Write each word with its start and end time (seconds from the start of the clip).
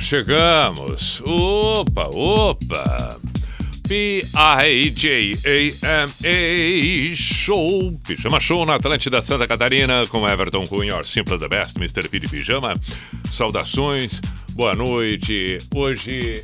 Chegamos. 0.00 1.20
Opa, 1.26 2.08
opa. 2.14 3.08
P-I-J-A-M-A 3.88 5.46
Show. 7.16 7.92
Pijama 8.06 8.38
Show 8.38 8.64
na 8.64 8.76
Atlântida 8.76 9.20
Santa 9.20 9.46
Catarina 9.46 10.06
com 10.08 10.28
Everton 10.28 10.64
Cunha, 10.66 11.02
Simple 11.02 11.38
the 11.38 11.48
Best, 11.48 11.76
Mr. 11.76 12.08
P 12.08 12.20
de 12.20 12.28
Pijama. 12.28 12.74
Saudações, 13.30 14.20
boa 14.54 14.74
noite. 14.74 15.58
Hoje 15.74 16.42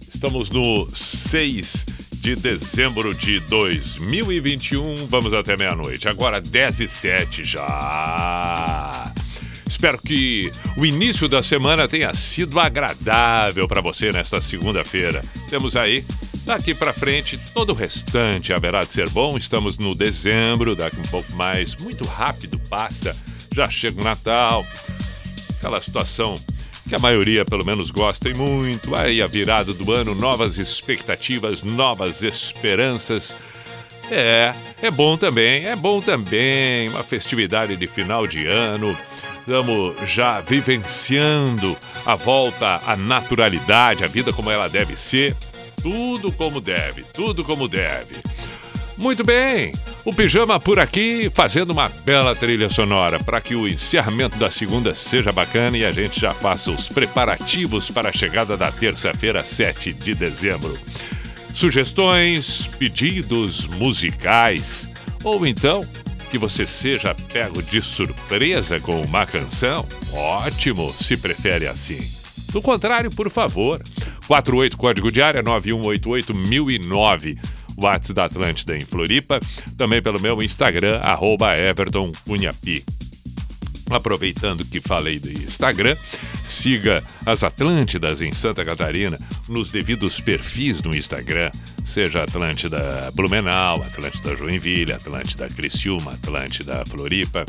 estamos 0.00 0.50
no 0.50 0.88
6 0.94 1.84
de 2.22 2.36
dezembro 2.36 3.14
de 3.14 3.40
2021. 3.40 4.94
Vamos 5.08 5.32
até 5.32 5.56
meia-noite. 5.56 6.08
Agora 6.08 6.40
10 6.40 6.80
e 6.80 6.88
7 6.88 7.44
já. 7.44 9.12
Espero 9.80 9.96
que 9.96 10.52
o 10.76 10.84
início 10.84 11.26
da 11.26 11.42
semana 11.42 11.88
tenha 11.88 12.12
sido 12.12 12.60
agradável 12.60 13.66
para 13.66 13.80
você 13.80 14.12
nesta 14.12 14.38
segunda-feira. 14.38 15.22
Temos 15.48 15.74
aí, 15.74 16.04
daqui 16.44 16.74
para 16.74 16.92
frente, 16.92 17.38
todo 17.54 17.70
o 17.70 17.74
restante 17.74 18.52
haverá 18.52 18.80
de 18.80 18.92
ser 18.92 19.08
bom. 19.08 19.38
Estamos 19.38 19.78
no 19.78 19.94
dezembro, 19.94 20.76
daqui 20.76 20.98
um 21.00 21.10
pouco 21.10 21.34
mais, 21.34 21.74
muito 21.76 22.04
rápido 22.04 22.60
passa. 22.68 23.16
Já 23.56 23.70
chega 23.70 24.02
o 24.02 24.04
Natal, 24.04 24.66
aquela 25.56 25.80
situação 25.80 26.34
que 26.86 26.94
a 26.94 26.98
maioria 26.98 27.46
pelo 27.46 27.64
menos 27.64 27.90
gosta 27.90 28.28
e 28.28 28.34
muito. 28.34 28.94
Aí 28.94 29.22
a 29.22 29.26
virada 29.26 29.72
do 29.72 29.90
ano, 29.94 30.14
novas 30.14 30.58
expectativas, 30.58 31.62
novas 31.62 32.22
esperanças. 32.22 33.34
É, 34.10 34.52
é 34.82 34.90
bom 34.90 35.16
também, 35.16 35.64
é 35.64 35.74
bom 35.74 36.02
também. 36.02 36.86
Uma 36.90 37.02
festividade 37.02 37.78
de 37.78 37.86
final 37.86 38.26
de 38.26 38.46
ano. 38.46 38.94
Estamos 39.50 39.96
já 40.08 40.40
vivenciando 40.40 41.76
a 42.06 42.14
volta 42.14 42.78
à 42.86 42.94
naturalidade, 42.94 44.04
a 44.04 44.06
vida 44.06 44.32
como 44.32 44.48
ela 44.48 44.68
deve 44.68 44.94
ser. 44.94 45.34
Tudo 45.82 46.30
como 46.30 46.60
deve, 46.60 47.02
tudo 47.02 47.42
como 47.42 47.66
deve. 47.66 48.14
Muito 48.96 49.24
bem, 49.24 49.72
o 50.04 50.14
Pijama 50.14 50.60
por 50.60 50.78
aqui 50.78 51.28
fazendo 51.34 51.72
uma 51.72 51.88
bela 52.04 52.32
trilha 52.36 52.70
sonora 52.70 53.18
para 53.18 53.40
que 53.40 53.56
o 53.56 53.66
encerramento 53.66 54.36
da 54.36 54.52
segunda 54.52 54.94
seja 54.94 55.32
bacana 55.32 55.76
e 55.76 55.84
a 55.84 55.90
gente 55.90 56.20
já 56.20 56.32
faça 56.32 56.70
os 56.70 56.88
preparativos 56.88 57.90
para 57.90 58.10
a 58.10 58.12
chegada 58.12 58.56
da 58.56 58.70
terça-feira, 58.70 59.42
7 59.42 59.92
de 59.92 60.14
dezembro. 60.14 60.78
Sugestões, 61.52 62.68
pedidos 62.78 63.66
musicais 63.66 64.92
ou 65.24 65.44
então 65.44 65.80
que 66.30 66.38
você 66.38 66.64
seja 66.64 67.14
pego 67.32 67.60
de 67.60 67.80
surpresa 67.80 68.78
com 68.78 69.00
uma 69.02 69.26
canção? 69.26 69.84
Ótimo, 70.12 70.94
se 71.02 71.16
prefere 71.16 71.66
assim. 71.66 72.00
Do 72.52 72.62
contrário, 72.62 73.10
por 73.10 73.28
favor, 73.28 73.76
48 74.28 74.76
código 74.76 75.10
de 75.10 75.20
área 75.20 75.42
9188009. 75.42 77.36
WhatsApp 77.78 78.14
da 78.14 78.24
Atlântida 78.26 78.76
em 78.76 78.82
Floripa, 78.82 79.40
também 79.76 80.00
pelo 80.02 80.20
meu 80.20 80.40
Instagram, 80.42 81.00
arroba. 81.02 81.50
Aproveitando 83.90 84.64
que 84.64 84.80
falei 84.80 85.18
do 85.18 85.30
Instagram, 85.30 85.96
siga 86.44 87.02
as 87.26 87.42
Atlântidas 87.42 88.22
em 88.22 88.32
Santa 88.32 88.64
Catarina 88.64 89.18
nos 89.48 89.70
devidos 89.72 90.20
perfis 90.20 90.82
no 90.82 90.94
Instagram, 90.94 91.50
seja 91.84 92.22
Atlântida 92.22 93.10
Blumenau, 93.14 93.82
Atlântida 93.82 94.36
Joinville, 94.36 94.92
Atlântida 94.92 95.48
Criciúma, 95.48 96.12
Atlântida 96.12 96.82
Floripa, 96.88 97.44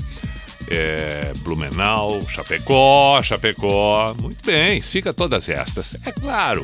é, 0.69 1.33
Blumenau, 1.39 2.23
Chapecó, 2.29 3.21
Chapecó. 3.21 4.15
Muito 4.21 4.45
bem, 4.45 4.81
siga 4.81 5.13
todas 5.13 5.49
estas. 5.49 5.95
É 6.05 6.11
claro, 6.11 6.63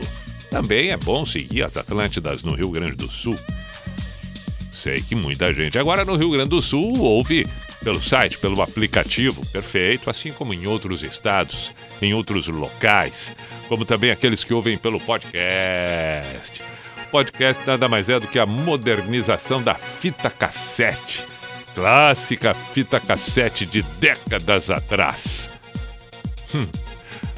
também 0.49 0.91
é 0.91 0.97
bom 0.97 1.25
seguir 1.25 1.63
as 1.63 1.75
Atlântidas 1.75 2.43
no 2.43 2.55
Rio 2.55 2.71
Grande 2.71 2.95
do 2.95 3.11
Sul. 3.11 3.35
Sei 4.77 5.01
que 5.01 5.15
muita 5.15 5.51
gente 5.51 5.79
agora 5.79 6.05
no 6.05 6.15
Rio 6.15 6.29
Grande 6.29 6.51
do 6.51 6.61
Sul 6.61 7.01
ouve 7.01 7.47
pelo 7.83 7.99
site, 7.99 8.37
pelo 8.37 8.61
aplicativo, 8.61 9.43
perfeito, 9.47 10.07
assim 10.07 10.31
como 10.31 10.53
em 10.53 10.67
outros 10.67 11.01
estados, 11.01 11.73
em 11.99 12.13
outros 12.13 12.47
locais, 12.47 13.35
como 13.67 13.83
também 13.83 14.11
aqueles 14.11 14.43
que 14.43 14.53
ouvem 14.53 14.77
pelo 14.77 14.99
podcast. 14.99 16.61
Podcast 17.09 17.65
nada 17.65 17.89
mais 17.89 18.07
é 18.07 18.19
do 18.19 18.27
que 18.27 18.37
a 18.37 18.45
modernização 18.45 19.63
da 19.63 19.73
fita 19.73 20.29
cassete. 20.29 21.25
Clássica 21.73 22.53
fita 22.53 22.99
cassete 22.99 23.65
de 23.65 23.81
décadas 23.81 24.69
atrás. 24.69 25.49
Hum. 26.53 26.86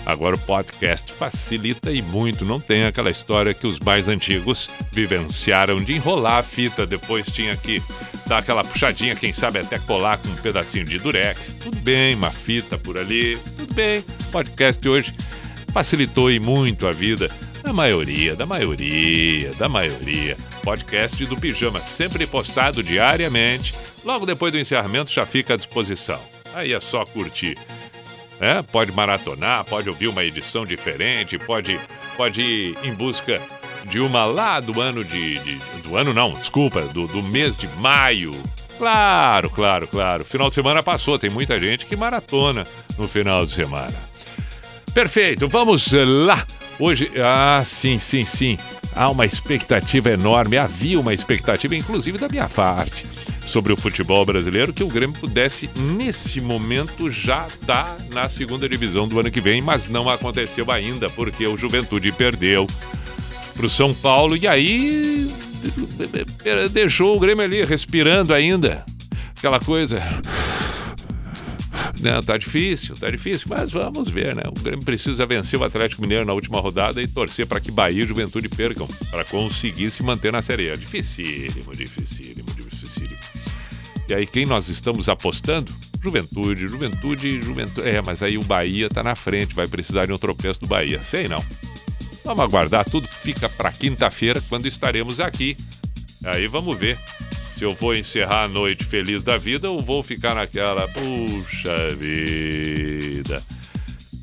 Agora 0.06 0.36
o 0.36 0.40
podcast 0.40 1.12
facilita 1.14 1.92
e 1.92 2.02
muito, 2.02 2.46
não 2.46 2.60
tem 2.60 2.84
aquela 2.84 3.12
história 3.12 3.54
que 3.54 3.68
os 3.68 3.80
mais 3.80 4.08
antigos 4.08 4.70
vivenciaram 4.92 5.78
de 5.78 5.94
enrolar 5.94 6.38
a 6.38 6.44
fita, 6.44 6.86
depois 6.86 7.28
tinha 7.28 7.56
que 7.56 7.82
dar 8.28 8.40
aquela 8.40 8.64
puxadinha, 8.64 9.16
quem 9.16 9.32
sabe 9.32 9.60
até 9.60 9.78
colar 9.80 10.18
com 10.18 10.30
um 10.30 10.36
pedacinho 10.36 10.86
de 10.86 10.98
durex. 10.98 11.54
Tudo 11.56 11.78
bem, 11.82 12.16
uma 12.16 12.32
fita 12.32 12.78
por 12.78 12.98
ali, 12.98 13.38
tudo 13.58 13.74
bem. 13.74 14.04
Podcast 14.32 14.88
hoje 14.88 15.14
facilitou 15.72 16.32
e 16.32 16.40
muito 16.40 16.88
a 16.88 16.92
vida 16.92 17.30
da 17.64 17.74
maioria, 17.74 18.36
da 18.36 18.46
maioria, 18.46 19.52
da 19.54 19.70
maioria. 19.70 20.36
Podcast 20.64 21.26
do 21.26 21.36
Pijama, 21.36 21.80
sempre 21.82 22.26
postado 22.26 22.82
diariamente. 22.82 23.74
Logo 24.04 24.26
depois 24.26 24.52
do 24.52 24.58
encerramento 24.58 25.12
já 25.12 25.26
fica 25.26 25.54
à 25.54 25.58
disposição. 25.58 26.20
Aí 26.56 26.74
é 26.74 26.80
só 26.80 27.04
curtir. 27.06 27.56
É, 28.40 28.62
pode 28.62 28.92
maratonar, 28.94 29.66
pode 29.66 29.90
ouvir 29.90 30.08
uma 30.08 30.24
edição 30.24 30.66
diferente, 30.66 31.38
pode, 31.38 31.80
pode 32.16 32.42
ir 32.42 32.78
em 32.84 32.94
busca 32.94 33.38
de 33.90 34.00
uma 34.00 34.26
lá 34.26 34.60
do 34.60 34.80
ano 34.80 35.04
de. 35.04 35.36
de 35.40 35.60
do 35.82 35.98
ano 35.98 36.14
não, 36.14 36.32
desculpa, 36.34 36.82
do, 36.82 37.08
do 37.08 37.22
mês 37.24 37.58
de 37.58 37.68
maio. 37.78 38.32
Claro, 38.78 39.50
claro, 39.50 39.88
claro. 39.88 40.24
Final 40.24 40.50
de 40.50 40.56
semana 40.56 40.82
passou, 40.82 41.20
tem 41.20 41.30
muita 41.30 41.60
gente 41.60 41.86
que 41.86 41.98
maratona 41.98 42.64
no 42.98 43.08
final 43.08 43.46
de 43.46 43.52
semana. 43.52 43.94
Perfeito, 44.94 45.48
vamos 45.48 45.92
lá. 45.92 46.46
Hoje, 46.80 47.12
ah, 47.24 47.64
sim, 47.66 48.00
sim, 48.00 48.24
sim. 48.24 48.58
Há 48.96 49.10
uma 49.10 49.26
expectativa 49.26 50.10
enorme, 50.10 50.58
havia 50.58 51.00
uma 51.00 51.14
expectativa, 51.14 51.76
inclusive 51.76 52.18
da 52.18 52.30
minha 52.30 52.48
parte, 52.48 53.04
sobre 53.50 53.74
o 53.74 53.78
futebol 53.78 54.24
brasileiro, 54.26 54.72
que 54.72 54.84
o 54.84 54.88
Grêmio 54.88 55.18
pudesse, 55.20 55.68
nesse 55.98 56.40
momento, 56.40 57.12
já 57.12 57.48
estar 57.48 57.98
na 58.14 58.30
segunda 58.30 58.70
divisão 58.70 59.08
do 59.08 59.20
ano 59.20 59.32
que 59.32 59.42
vem, 59.42 59.60
mas 59.60 59.90
não 59.90 60.08
aconteceu 60.08 60.72
ainda, 60.72 61.10
porque 61.10 61.48
o 61.48 61.58
Juventude 61.58 62.12
perdeu 62.12 62.68
para 63.56 63.66
o 63.66 63.70
São 63.70 63.94
Paulo 63.94 64.38
e 64.38 64.48
aí 64.48 65.30
deixou 66.72 67.18
o 67.18 67.20
Grêmio 67.20 67.44
ali 67.44 67.64
respirando 67.64 68.34
ainda. 68.34 68.86
Aquela 69.36 69.60
coisa. 69.60 69.98
Não, 72.02 72.22
tá 72.22 72.38
difícil, 72.38 72.96
tá 72.96 73.10
difícil, 73.10 73.48
mas 73.50 73.72
vamos 73.72 74.10
ver, 74.10 74.36
né? 74.36 74.44
O 74.48 74.62
Grêmio 74.62 74.86
precisa 74.86 75.26
vencer 75.26 75.60
o 75.60 75.64
Atlético 75.64 76.02
Mineiro 76.02 76.24
na 76.24 76.34
última 76.34 76.60
rodada 76.60 77.02
e 77.02 77.08
torcer 77.08 77.46
para 77.46 77.60
que 77.60 77.72
Bahia 77.72 78.04
e 78.04 78.06
Juventude 78.06 78.48
percam, 78.48 78.88
para 79.10 79.26
conseguir 79.26 79.90
se 79.90 80.04
manter 80.04 80.32
na 80.32 80.42
Série 80.42 80.70
A. 80.70 80.74
Dificílimo, 80.76 81.72
dificílimo. 81.74 82.49
E 84.10 84.14
aí, 84.14 84.26
quem 84.26 84.44
nós 84.44 84.68
estamos 84.68 85.08
apostando? 85.08 85.72
Juventude, 86.04 86.68
Juventude, 86.68 87.40
Juventude. 87.44 87.88
É, 87.88 88.02
mas 88.02 88.24
aí 88.24 88.40
o 88.40 88.44
Bahia 88.44 88.90
tá 88.90 89.04
na 89.04 89.16
frente, 89.16 89.54
vai 89.54 89.68
precisar 89.68 90.08
de 90.08 90.12
um 90.12 90.18
tropeço 90.18 90.60
do 90.62 90.68
Bahia. 90.68 91.00
Sei 91.00 91.28
não. 91.28 91.44
Vamos 92.26 92.44
aguardar, 92.44 92.90
tudo 92.90 93.08
fica 93.08 93.48
para 93.48 93.72
quinta-feira, 93.72 94.42
quando 94.50 94.66
estaremos 94.66 95.20
aqui. 95.20 95.56
Aí 96.26 96.48
vamos 96.48 96.76
ver 96.76 96.98
se 97.56 97.64
eu 97.64 97.72
vou 97.76 97.94
encerrar 97.94 98.46
a 98.46 98.48
noite 98.48 98.84
feliz 98.84 99.24
da 99.24 99.38
vida 99.38 99.70
ou 99.70 99.80
vou 99.80 100.02
ficar 100.02 100.34
naquela, 100.34 100.88
puxa 100.88 101.90
vida. 102.00 103.44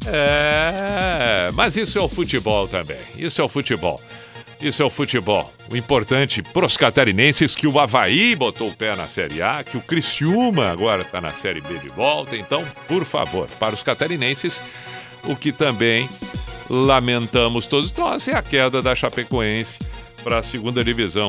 É, 0.05 1.50
mas 1.55 1.77
isso 1.77 1.97
é 1.97 2.03
o 2.03 2.09
futebol 2.09 2.67
também. 2.67 2.99
Isso 3.17 3.41
é 3.41 3.44
o 3.44 3.49
futebol. 3.49 4.00
Isso 4.61 4.82
é 4.82 4.87
o 4.87 4.91
futebol. 4.91 5.44
O 5.70 5.76
importante 5.76 6.43
para 6.43 6.64
os 6.64 6.76
catarinenses 6.76 7.55
que 7.55 7.67
o 7.67 7.79
Havaí 7.79 8.35
botou 8.35 8.69
o 8.69 8.75
pé 8.75 8.97
na 8.97 9.06
Série 9.06 9.43
A, 9.43 9.62
que 9.62 9.76
o 9.76 9.81
Criciúma 9.81 10.70
agora 10.70 11.03
está 11.03 11.20
na 11.20 11.32
Série 11.32 11.61
B 11.61 11.79
de 11.79 11.88
volta. 11.88 12.37
Então, 12.37 12.64
por 12.87 13.05
favor, 13.05 13.49
para 13.61 13.75
os 13.75 13.82
catarinenses, 13.82 14.62
o 15.25 15.37
que 15.37 15.53
também 15.53 16.08
lamentamos 16.70 17.67
todos 17.67 17.93
nós 17.93 18.26
é 18.29 18.37
a 18.37 18.43
queda 18.43 18.81
da 18.81 18.94
Chapecoense 18.94 19.79
para 20.25 20.38
a 20.38 20.43
segunda 20.43 20.82
divisão. 20.82 21.29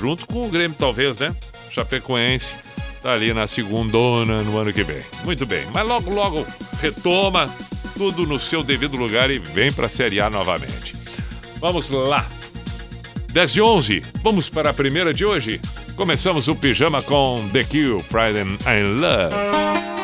Junto 0.00 0.26
com 0.26 0.46
o 0.46 0.48
Grêmio, 0.48 0.76
talvez, 0.76 1.20
né? 1.20 1.28
Chapecoense 1.70 2.54
está 2.94 3.12
ali 3.12 3.32
na 3.32 3.46
segundona 3.46 4.42
no 4.42 4.58
ano 4.58 4.72
que 4.72 4.82
vem. 4.82 5.02
Muito 5.24 5.46
bem, 5.46 5.64
mas 5.72 5.86
logo, 5.86 6.10
logo 6.10 6.46
retoma 6.80 7.48
tudo 7.96 8.26
no 8.26 8.38
seu 8.38 8.62
devido 8.62 8.96
lugar 8.96 9.30
e 9.30 9.38
vem 9.38 9.72
para 9.72 9.86
a 9.86 9.88
Série 9.88 10.20
A 10.20 10.28
novamente. 10.28 10.92
Vamos 11.60 11.88
lá. 11.88 12.26
10 13.32 13.56
e 13.56 13.60
11, 13.60 14.02
vamos 14.22 14.48
para 14.48 14.70
a 14.70 14.74
primeira 14.74 15.12
de 15.12 15.24
hoje. 15.24 15.60
Começamos 15.96 16.48
o 16.48 16.54
pijama 16.54 17.02
com 17.02 17.36
The 17.50 17.62
Cure, 17.62 18.02
Pride 18.04 18.40
and 18.40 19.00
Love. 19.00 19.97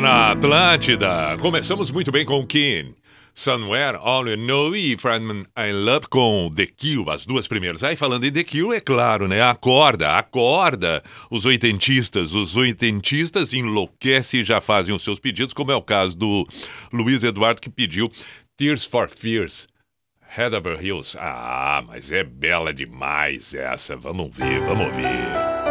Na 0.00 0.30
Atlântida. 0.30 1.36
Começamos 1.40 1.90
muito 1.90 2.12
bem 2.12 2.24
com 2.24 2.46
Keen. 2.46 2.94
Somewhere 3.34 3.98
All 4.00 4.28
You 4.28 4.36
Know 4.36 4.76
e 4.76 4.96
Friedman 4.96 5.44
I 5.56 5.72
Love 5.72 6.06
com 6.08 6.50
The 6.54 6.66
Kill, 6.66 7.10
as 7.10 7.26
duas 7.26 7.48
primeiras. 7.48 7.82
Aí 7.82 7.96
falando 7.96 8.24
em 8.24 8.32
The 8.32 8.44
Kill, 8.44 8.72
é 8.72 8.80
claro, 8.80 9.26
né? 9.26 9.42
Acorda, 9.42 10.12
acorda. 10.12 11.02
Os 11.30 11.44
oitentistas, 11.46 12.34
os 12.34 12.56
oitentistas 12.56 13.52
enlouquecem 13.52 14.40
e 14.40 14.44
já 14.44 14.60
fazem 14.60 14.94
os 14.94 15.02
seus 15.02 15.18
pedidos, 15.18 15.54
como 15.54 15.72
é 15.72 15.76
o 15.76 15.82
caso 15.82 16.16
do 16.16 16.46
Luiz 16.92 17.24
Eduardo 17.24 17.60
que 17.60 17.70
pediu 17.70 18.10
Tears 18.56 18.84
for 18.84 19.08
Fears. 19.08 19.66
Head 20.28 20.54
Over 20.54 20.84
Hills. 20.84 21.16
Ah, 21.18 21.82
mas 21.86 22.12
é 22.12 22.22
bela 22.22 22.72
demais 22.72 23.54
essa. 23.54 23.96
Vamos 23.96 24.36
ver, 24.36 24.60
vamos 24.60 24.94
ver. 24.94 25.67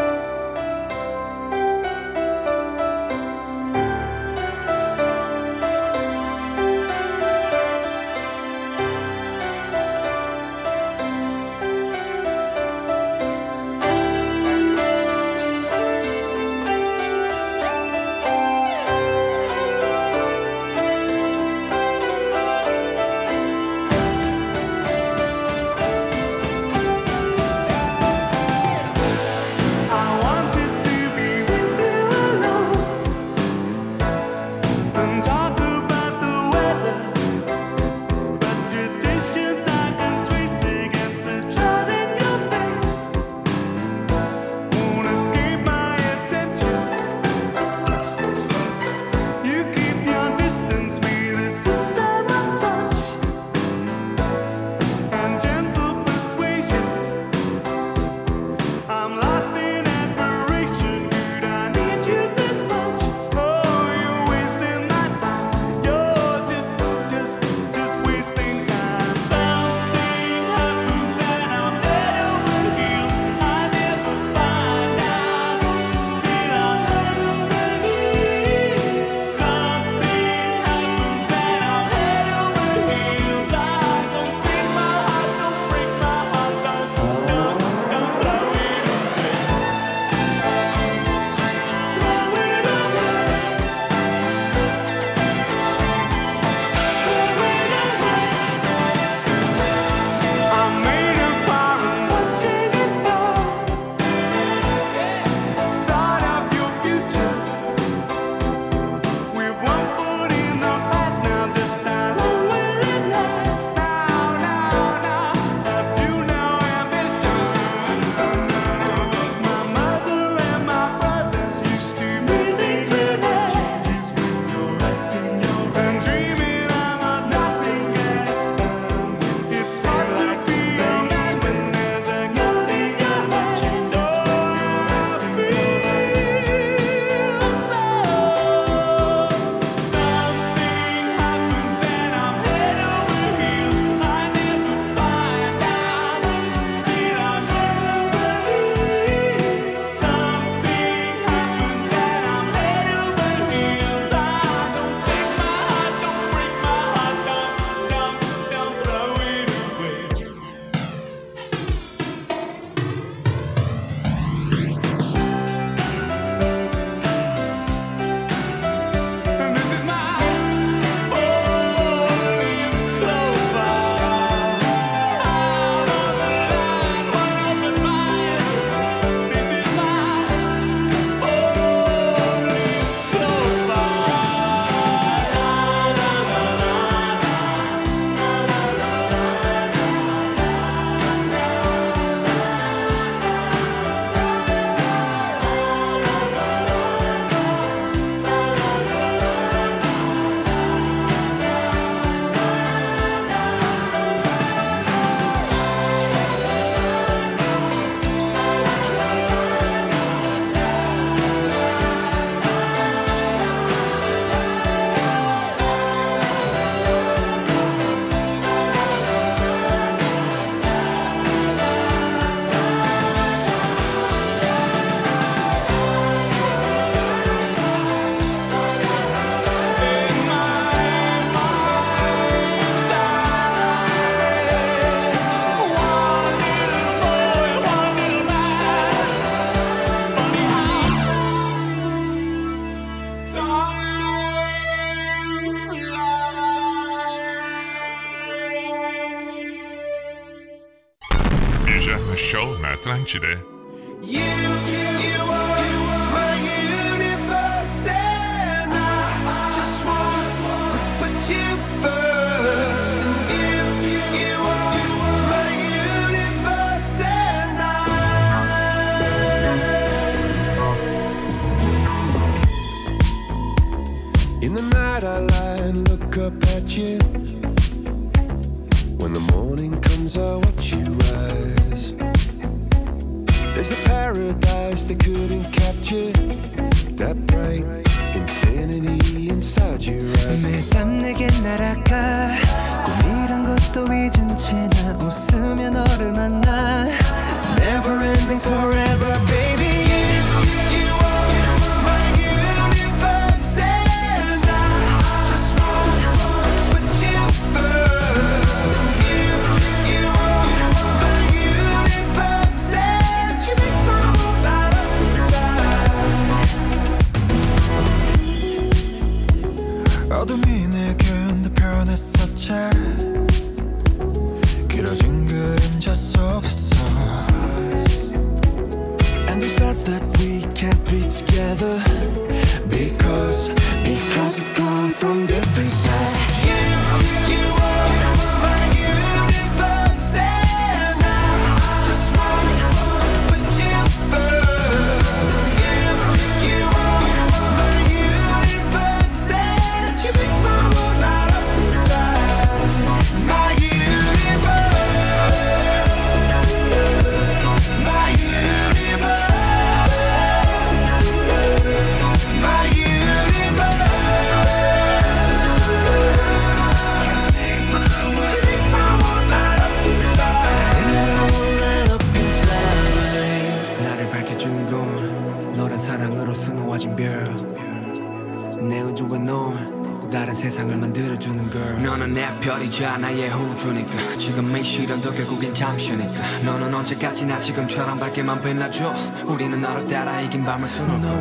밝게만 388.18 388.42
빛나죠 388.42 388.94
우리는 389.25 389.62
나로 389.62 389.86
따라 389.86 390.20
이긴 390.22 390.44
밤을 390.44 390.68
수놓고 390.68 391.17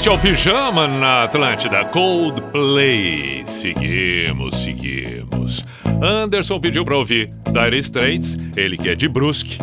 Este 0.00 0.08
é 0.08 0.12
o 0.12 0.18
Pijama 0.18 0.88
na 0.88 1.24
Atlântida, 1.24 1.84
Coldplay. 1.84 3.42
Seguimos, 3.44 4.64
seguimos. 4.64 5.62
Anderson 6.02 6.58
pediu 6.58 6.86
para 6.86 6.96
ouvir 6.96 7.30
Dire 7.52 7.78
Straits, 7.80 8.38
ele 8.56 8.78
que 8.78 8.88
é 8.88 8.94
de 8.94 9.06
Brusque, 9.06 9.58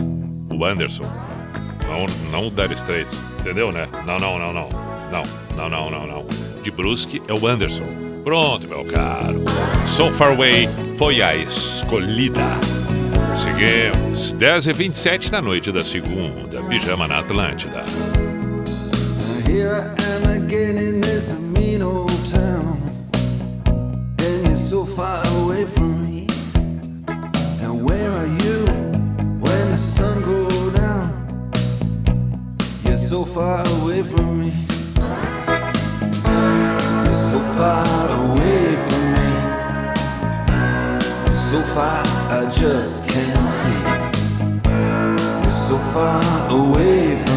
o 0.54 0.64
Anderson. 0.64 1.12
Não, 1.88 2.06
não 2.32 2.50
Dire 2.52 2.76
Straits, 2.76 3.20
entendeu, 3.40 3.72
né? 3.72 3.90
Não, 4.06 4.18
não, 4.18 4.38
não, 4.38 4.54
não. 4.54 4.70
Não, 5.12 5.24
não, 5.56 5.70
não, 5.72 5.90
não, 5.90 6.06
não. 6.06 6.28
De 6.62 6.70
Brusque 6.70 7.20
é 7.28 7.34
o 7.34 7.48
Anderson. 7.48 7.88
Pronto, 8.24 8.68
meu 8.68 8.86
caro. 8.86 9.44
So 9.88 10.14
Far 10.14 10.34
Away 10.34 10.70
foi 11.00 11.20
a 11.20 11.36
escolhida. 11.36 12.46
Seguimos. 13.36 14.36
10h27 14.36 15.32
da 15.32 15.42
noite 15.42 15.72
da 15.72 15.84
segunda, 15.84 16.62
Pijama 16.62 17.08
na 17.08 17.22
Atlântida. 17.22 17.84
I 19.70 19.94
am 20.12 20.24
again 20.44 20.78
in 20.78 21.02
this 21.02 21.34
mean 21.40 21.82
old 21.82 22.10
town. 22.32 22.82
And 24.20 24.48
you're 24.48 24.56
so 24.56 24.86
far 24.86 25.22
away 25.40 25.66
from 25.66 26.06
me. 26.06 26.28
And 27.62 27.84
where 27.84 28.12
are 28.12 28.28
you 28.28 28.66
when 29.44 29.72
the 29.72 29.78
sun 29.78 30.22
goes 30.24 30.74
down? 30.74 31.52
You're 32.86 32.98
so 32.98 33.26
far 33.26 33.64
away 33.82 34.04
from 34.04 34.40
me. 34.40 34.54
You're 37.06 37.24
so 37.32 37.40
far 37.58 37.86
away 38.24 38.76
from 38.88 39.04
me. 39.16 39.30
So 41.34 41.62
far, 41.74 42.04
I 42.32 42.50
just 42.50 43.08
can't 43.10 43.46
see. 43.58 43.82
You're 45.44 45.52
so 45.52 45.78
far 45.94 46.22
away 46.52 47.18
from 47.18 47.32
me. 47.32 47.37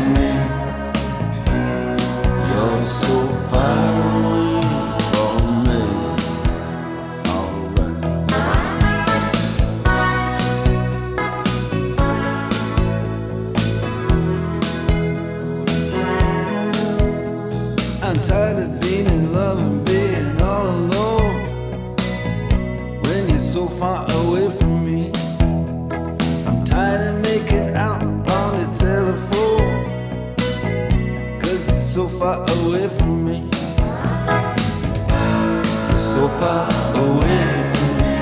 far 36.40 36.66
away 36.94 37.70
from 37.74 37.90
me. 37.98 38.14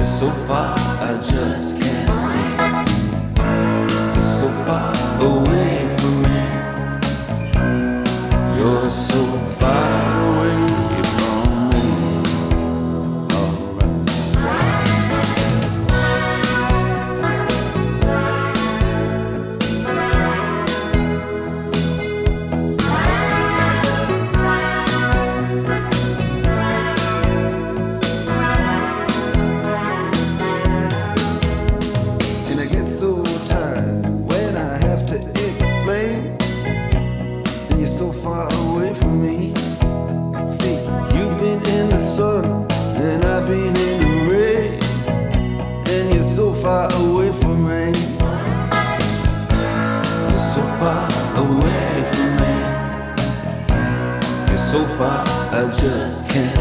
It's 0.00 0.12
so 0.18 0.28
far, 0.48 0.74
I 0.76 1.12
just 1.22 1.80
can't 1.80 2.14
see. 2.26 2.50
It's 4.18 4.32
so 4.40 4.48
far 4.64 4.92
away. 5.20 5.75
far, 54.96 55.26
I 55.52 55.70
just 55.78 56.26
can't. 56.30 56.55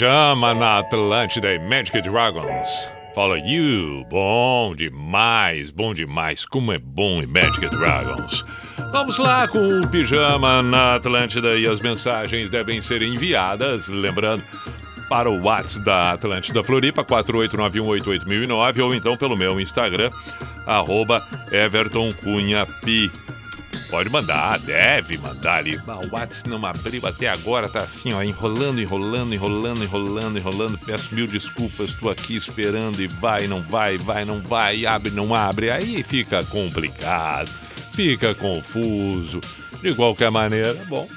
Pijama 0.00 0.54
na 0.54 0.78
Atlântida 0.78 1.52
e 1.52 1.58
Magic 1.58 2.00
Dragons. 2.00 2.88
Follow 3.14 3.36
you, 3.36 4.02
bom 4.08 4.74
demais, 4.74 5.70
bom 5.70 5.92
demais, 5.92 6.46
como 6.46 6.72
é 6.72 6.78
bom 6.78 7.20
e 7.20 7.26
Magic 7.26 7.68
Dragons. 7.68 8.42
Vamos 8.92 9.18
lá 9.18 9.46
com 9.46 9.58
o 9.58 9.86
Pijama 9.90 10.62
na 10.62 10.94
Atlântida 10.94 11.54
e 11.58 11.66
as 11.68 11.80
mensagens 11.80 12.50
devem 12.50 12.80
ser 12.80 13.02
enviadas, 13.02 13.88
lembrando, 13.88 14.42
para 15.10 15.30
o 15.30 15.42
WhatsApp 15.42 15.84
da 15.84 16.12
Atlântida 16.12 16.64
Floripa, 16.64 17.04
489188009, 17.04 18.82
ou 18.82 18.94
então 18.94 19.18
pelo 19.18 19.36
meu 19.36 19.60
Instagram, 19.60 20.08
@EvertonCunhaP 21.52 23.10
Pode 23.90 24.08
mandar, 24.08 24.56
deve 24.60 25.18
mandar 25.18 25.56
ali. 25.56 25.76
O 25.76 26.14
Whats 26.14 26.44
não 26.44 26.64
abriu 26.64 27.04
até 27.04 27.28
agora, 27.28 27.68
tá 27.68 27.80
assim, 27.80 28.12
ó, 28.12 28.22
enrolando, 28.22 28.80
enrolando, 28.80 29.34
enrolando, 29.34 29.82
enrolando, 29.82 30.38
enrolando. 30.38 30.78
Peço 30.78 31.12
mil 31.12 31.26
desculpas, 31.26 31.94
tô 31.94 32.08
aqui 32.08 32.36
esperando 32.36 33.02
e 33.02 33.08
vai, 33.08 33.48
não 33.48 33.60
vai, 33.62 33.98
vai, 33.98 34.24
não 34.24 34.40
vai, 34.40 34.86
abre, 34.86 35.10
não 35.10 35.34
abre. 35.34 35.72
Aí 35.72 36.04
fica 36.04 36.44
complicado, 36.44 37.50
fica 37.92 38.32
confuso. 38.32 39.40
De 39.82 39.92
qualquer 39.92 40.30
maneira, 40.30 40.74
bom, 40.88 41.08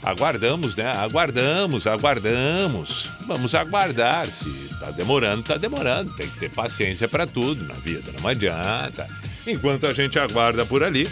aguardamos, 0.00 0.76
né? 0.76 0.92
Aguardamos, 0.94 1.88
aguardamos. 1.88 3.08
Vamos 3.26 3.52
aguardar. 3.54 4.28
Se 4.28 4.78
tá 4.78 4.92
demorando, 4.92 5.42
tá 5.42 5.56
demorando. 5.56 6.14
Tem 6.14 6.28
que 6.28 6.38
ter 6.38 6.50
paciência 6.50 7.08
para 7.08 7.26
tudo 7.26 7.64
na 7.64 7.74
vida, 7.74 8.12
não 8.20 8.28
adianta. 8.28 9.08
Enquanto 9.44 9.88
a 9.88 9.92
gente 9.92 10.20
aguarda 10.20 10.64
por 10.64 10.84
ali, 10.84 11.08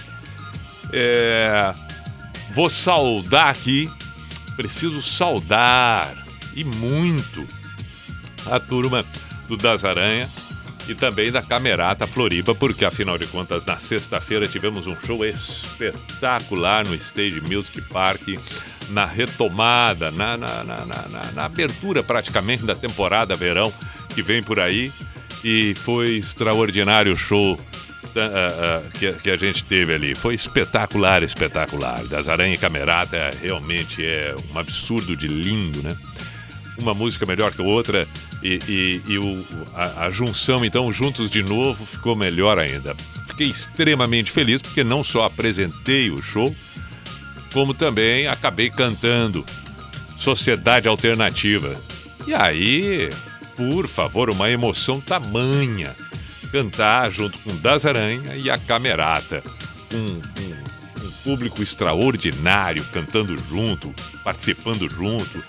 é, 0.92 1.72
vou 2.54 2.68
saudar 2.68 3.50
aqui, 3.50 3.90
preciso 4.56 5.02
saudar 5.02 6.12
e 6.54 6.64
muito 6.64 7.46
a 8.46 8.58
turma 8.58 9.04
do 9.48 9.56
Das 9.56 9.84
Aranha 9.84 10.28
e 10.88 10.94
também 10.94 11.30
da 11.30 11.42
Camerata 11.42 12.06
Floriba, 12.06 12.54
porque 12.54 12.84
afinal 12.84 13.16
de 13.16 13.26
contas, 13.26 13.64
na 13.64 13.76
sexta-feira 13.76 14.48
tivemos 14.48 14.86
um 14.86 14.96
show 14.96 15.24
espetacular 15.24 16.86
no 16.86 16.94
Stage 16.94 17.40
Music 17.42 17.80
Park, 17.82 18.22
na 18.88 19.04
retomada, 19.04 20.10
na, 20.10 20.36
na, 20.36 20.64
na, 20.64 20.84
na, 21.32 21.44
abertura 21.44 22.02
praticamente 22.02 22.64
da 22.64 22.74
temporada 22.74 23.36
verão 23.36 23.72
que 24.14 24.22
vem 24.22 24.42
por 24.42 24.58
aí. 24.58 24.92
E 25.44 25.74
foi 25.76 26.16
extraordinário 26.16 27.16
show 27.16 27.58
Uh, 28.10 28.84
uh, 28.84 28.90
que, 28.98 29.12
que, 29.12 29.30
a 29.30 29.36
gente 29.36 29.64
teve 29.64 29.94
ali. 29.94 30.14
Foi 30.16 30.34
espetacular, 30.34 31.22
espetacular. 31.22 32.04
Das 32.06 32.28
Aranha 32.28 32.54
e 32.54 32.58
Camerata 32.58 33.30
realmente 33.40 34.04
é 34.04 34.34
um 34.52 34.58
absurdo 34.58 35.16
de 35.16 35.28
lindo, 35.28 35.80
né? 35.80 35.96
Uma 36.78 36.92
música 36.92 37.24
melhor 37.24 37.52
que 37.52 37.62
a 37.62 37.64
outra 37.64 38.08
e, 38.42 38.58
e, 38.68 39.12
e 39.12 39.18
o, 39.18 39.46
a, 39.74 40.06
a, 40.06 40.10
junção, 40.10 40.64
então, 40.64 40.92
juntos 40.92 41.30
de 41.30 41.42
novo, 41.42 41.86
ficou 41.86 42.16
melhor 42.16 42.58
ainda. 42.58 42.96
Fiquei 43.28 43.46
extremamente 43.46 44.32
feliz 44.32 44.60
porque 44.60 44.82
não 44.82 45.04
só 45.04 45.24
apresentei 45.24 46.10
o 46.10 46.20
show, 46.20 46.54
como 47.52 47.74
também 47.74 48.26
acabei 48.26 48.70
cantando 48.70 49.44
Sociedade 50.16 50.88
Alternativa. 50.88 51.74
E 52.26 52.34
aí, 52.34 53.08
por 53.56 53.86
favor, 53.86 54.30
uma 54.30 54.50
emoção 54.50 55.00
tamanha 55.00 55.94
cantar 56.50 57.10
junto 57.10 57.38
com 57.40 57.56
Das 57.56 57.86
Aranha 57.86 58.36
e 58.36 58.50
a 58.50 58.58
Camerata. 58.58 59.42
Um, 59.92 59.98
um, 59.98 61.06
um 61.06 61.10
público 61.24 61.62
extraordinário 61.62 62.84
cantando 62.92 63.36
junto, 63.48 63.94
participando 64.24 64.88
junto. 64.88 65.42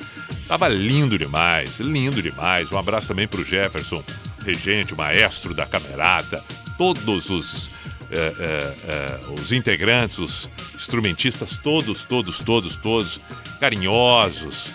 Tava 0.48 0.68
lindo 0.68 1.18
demais, 1.18 1.80
lindo 1.80 2.22
demais. 2.22 2.72
Um 2.72 2.78
abraço 2.78 3.10
também 3.10 3.28
para 3.28 3.42
o 3.42 3.46
Jefferson, 3.46 4.04
regente, 4.44 4.96
maestro 4.96 5.54
da 5.54 5.66
Camerata, 5.66 6.44
todos 6.78 7.30
os, 7.30 7.72
eh, 8.12 8.34
eh, 8.40 8.74
eh, 8.84 9.20
os 9.40 9.52
integrantes, 9.52 10.20
os 10.20 10.50
instrumentistas, 10.76 11.58
todos, 11.64 12.06
todos, 12.06 12.40
todos, 12.40 12.76
todos 12.76 13.22
carinhosos, 13.60 14.74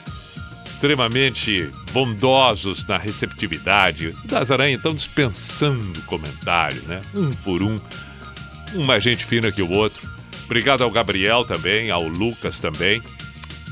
extremamente 0.87 1.69
bondosos 1.91 2.87
na 2.87 2.97
receptividade. 2.97 4.15
Das 4.25 4.53
Aranha 4.53 4.77
estão 4.77 4.95
dispensando 4.95 6.01
comentários, 6.03 6.85
né? 6.85 7.03
Um 7.13 7.31
por 7.31 7.61
um. 7.61 7.77
Um 8.73 8.85
mais 8.85 9.03
gente 9.03 9.25
fina 9.25 9.51
que 9.51 9.63
o 9.63 9.71
outro. 9.71 10.09
Obrigado 10.45 10.85
ao 10.85 10.91
Gabriel 10.91 11.45
também, 11.45 11.91
ao 11.91 12.07
Lucas 12.07 12.61
também, 12.61 13.03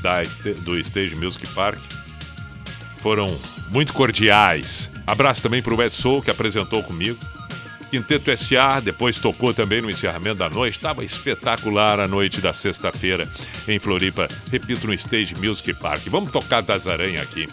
da, 0.01 0.23
do 0.63 0.77
Stage 0.77 1.15
Music 1.15 1.47
Park. 1.53 1.79
Foram 2.97 3.39
muito 3.69 3.93
cordiais. 3.93 4.89
Abraço 5.07 5.41
também 5.41 5.61
para 5.61 5.73
o 5.73 5.81
Edson, 5.81 6.21
que 6.21 6.29
apresentou 6.29 6.83
comigo. 6.83 7.17
Quinteto 7.95 8.35
SA, 8.37 8.81
depois 8.81 9.17
tocou 9.17 9.53
também 9.53 9.81
no 9.81 9.89
encerramento 9.89 10.39
da 10.39 10.49
noite. 10.49 10.75
Estava 10.75 11.05
espetacular 11.05 11.97
a 11.97 12.09
noite 12.09 12.41
da 12.41 12.51
sexta-feira 12.51 13.25
em 13.69 13.79
Floripa. 13.79 14.27
Repito, 14.51 14.85
no 14.85 14.93
Stage 14.93 15.33
Music 15.35 15.73
Park. 15.75 16.05
Vamos 16.07 16.29
tocar 16.29 16.61
Das 16.61 16.87
Aranha 16.87 17.21
aqui. 17.21 17.47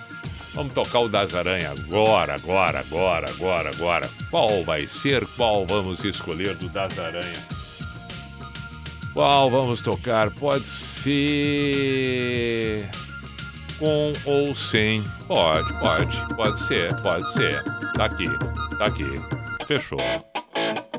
Vamos 0.52 0.74
tocar 0.74 0.98
o 0.98 1.08
Das 1.08 1.32
Aranha 1.32 1.70
agora, 1.70 2.34
agora, 2.34 2.80
agora, 2.80 3.30
agora, 3.30 3.70
agora. 3.70 4.10
Qual 4.32 4.64
vai 4.64 4.88
ser? 4.88 5.24
Qual 5.36 5.64
vamos 5.64 6.02
escolher 6.02 6.56
do 6.56 6.68
Das 6.70 6.98
Aranha? 6.98 7.38
Qual 9.14 9.48
vamos 9.48 9.80
tocar? 9.80 10.28
Pode 10.32 10.66
ser. 10.66 11.22
Com 13.78 14.12
ou 14.24 14.56
sem? 14.56 15.04
Pode, 15.28 15.72
pode, 15.74 16.34
pode 16.34 16.60
ser, 16.66 16.92
pode 17.00 17.32
ser. 17.34 17.62
Tá 17.94 18.06
aqui, 18.06 18.26
tá 18.76 18.86
aqui. 18.86 19.06
Fechou. 19.68 20.00
Thank 20.54 20.78
you. 20.78 20.91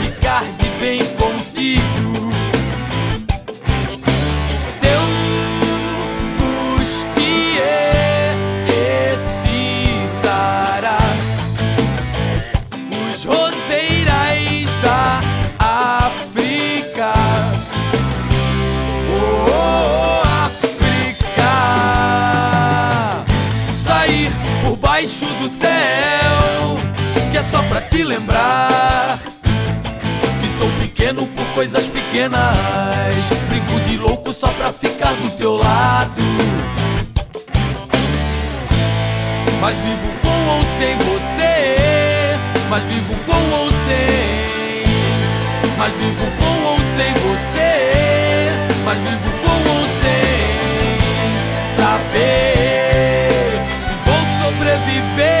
ficar 0.00 0.44
de 0.44 0.68
bem 0.80 1.00
contigo. 1.16 2.17
coisas 31.58 31.88
pequenas. 31.88 32.56
Brinco 33.48 33.80
de 33.80 33.96
louco 33.96 34.32
só 34.32 34.46
pra 34.46 34.72
ficar 34.72 35.12
do 35.14 35.28
teu 35.30 35.56
lado. 35.56 36.22
Mas 39.60 39.76
vivo 39.78 40.08
com 40.22 40.50
ou 40.54 40.62
sem 40.78 40.96
você. 40.98 42.38
Mas 42.70 42.84
vivo 42.84 43.12
com 43.26 43.56
ou 43.56 43.70
sem. 43.72 44.84
Mas 45.76 45.92
vivo 45.94 46.26
com 46.38 46.64
ou 46.64 46.78
sem 46.96 47.12
você. 47.14 48.52
Mas 48.84 48.98
vivo 48.98 49.30
com 49.42 49.58
ou 49.72 49.84
sem. 50.00 50.22
Saber 51.76 53.30
se 53.66 53.94
vou 54.06 54.22
sobreviver. 54.44 55.37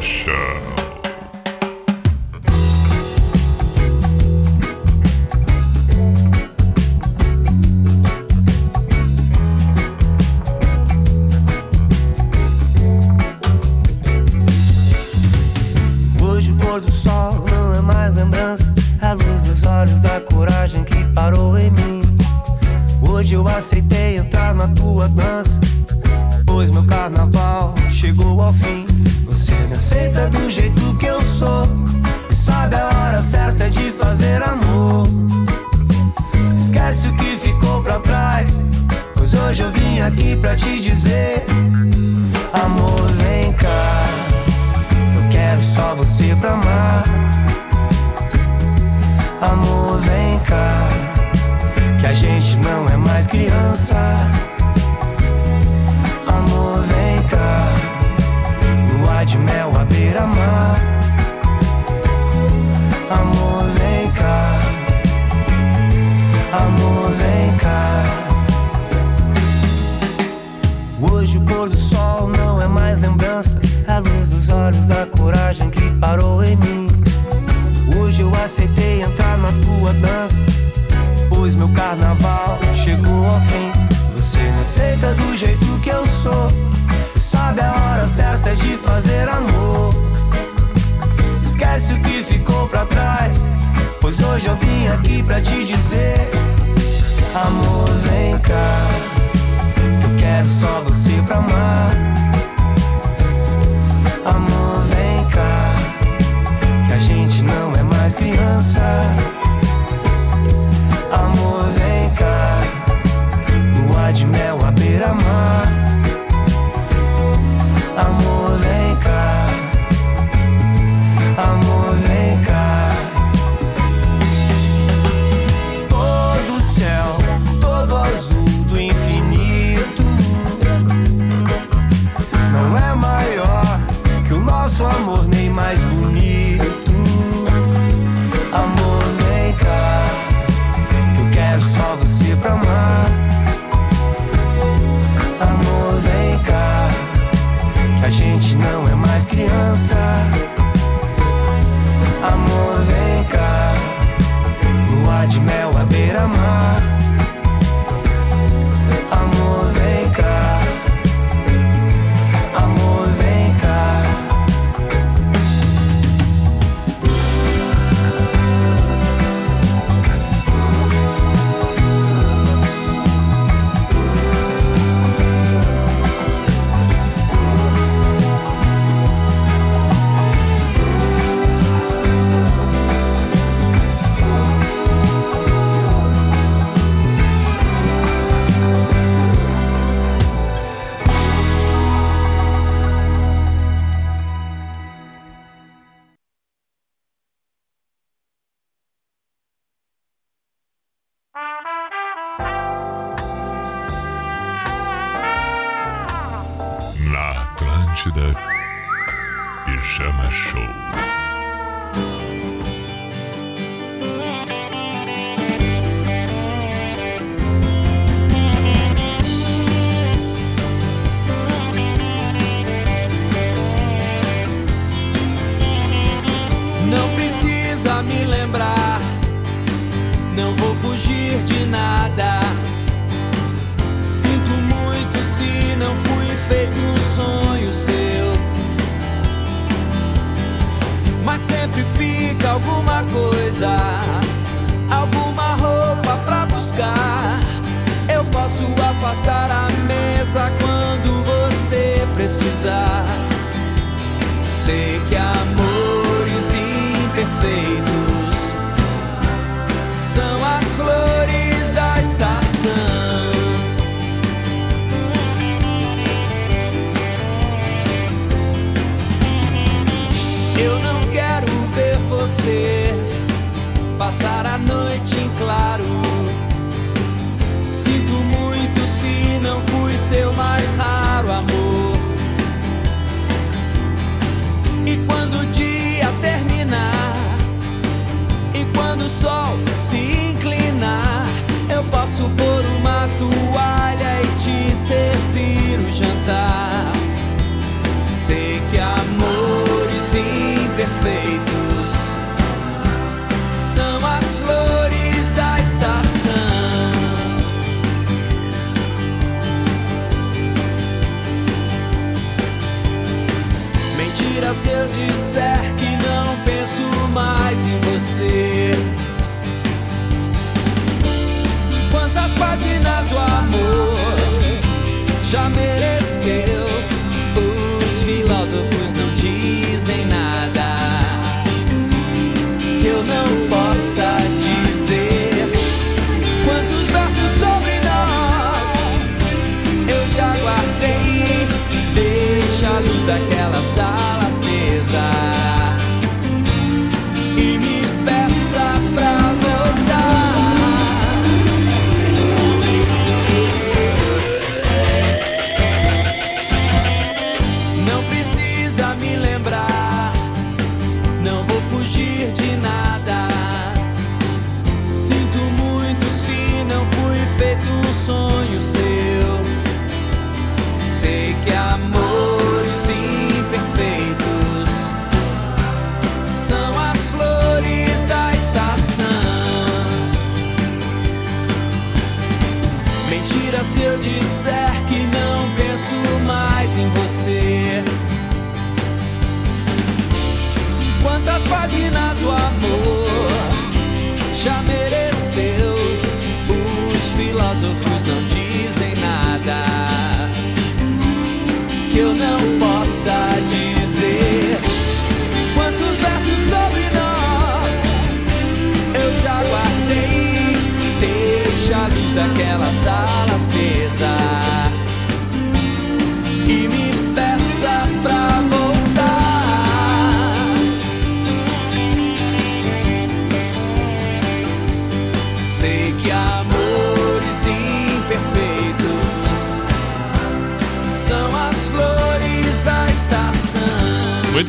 Russia. 0.00 0.69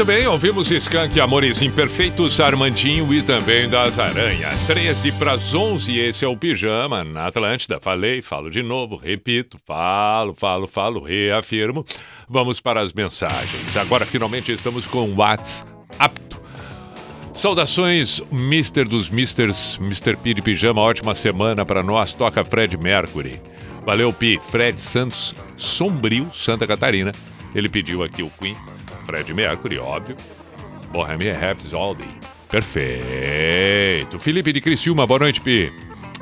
Muito 0.01 0.13
bem, 0.13 0.25
ouvimos 0.25 0.71
Skank 0.71 1.19
Amores 1.19 1.61
Imperfeitos, 1.61 2.39
Armandinho 2.39 3.13
e 3.13 3.21
também 3.21 3.69
das 3.69 3.99
Aranha. 3.99 4.49
13 4.65 5.11
para 5.11 5.33
as 5.33 5.53
11, 5.53 5.95
esse 5.95 6.25
é 6.25 6.27
o 6.27 6.35
Pijama 6.35 7.03
na 7.03 7.27
Atlântida. 7.27 7.79
Falei, 7.79 8.19
falo 8.19 8.49
de 8.49 8.63
novo, 8.63 8.95
repito, 8.95 9.59
falo, 9.63 10.33
falo, 10.33 10.65
falo, 10.65 11.03
reafirmo. 11.03 11.85
Vamos 12.27 12.59
para 12.59 12.81
as 12.81 12.93
mensagens. 12.93 13.77
Agora 13.77 14.03
finalmente 14.03 14.51
estamos 14.51 14.87
com 14.87 15.07
o 15.07 15.17
Whats 15.17 15.63
apto. 15.99 16.41
Saudações, 17.31 18.23
Mister 18.31 18.87
dos 18.87 19.07
Misters, 19.07 19.77
Mr. 19.79 20.17
P 20.17 20.33
de 20.33 20.41
Pijama, 20.41 20.81
ótima 20.81 21.13
semana 21.13 21.63
para 21.63 21.83
nós. 21.83 22.11
Toca 22.11 22.43
Fred 22.43 22.75
Mercury. 22.75 23.39
Valeu, 23.85 24.11
Pi. 24.11 24.39
Fred 24.49 24.81
Santos, 24.81 25.35
Sombrio, 25.55 26.27
Santa 26.33 26.65
Catarina. 26.65 27.11
Ele 27.53 27.69
pediu 27.69 28.01
aqui 28.01 28.23
o 28.23 28.31
Queen, 28.39 28.55
Fred 29.05 29.33
Mercury, 29.33 29.77
óbvio. 29.77 30.15
Bohemian 30.91 31.37
Rhapsody. 31.37 32.09
Perfeito. 32.49 34.19
Felipe 34.19 34.51
de 34.51 34.59
Criciúma, 34.59 35.07
boa 35.07 35.19
noite, 35.19 35.39
Pi. 35.39 35.71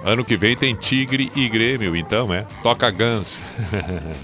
Ano 0.03 0.23
que 0.23 0.37
vem 0.37 0.55
tem 0.55 0.75
Tigre 0.75 1.31
e 1.35 1.49
Grêmio, 1.49 1.95
então, 1.95 2.33
é? 2.33 2.45
Toca 2.63 2.89
Guns. 2.91 3.41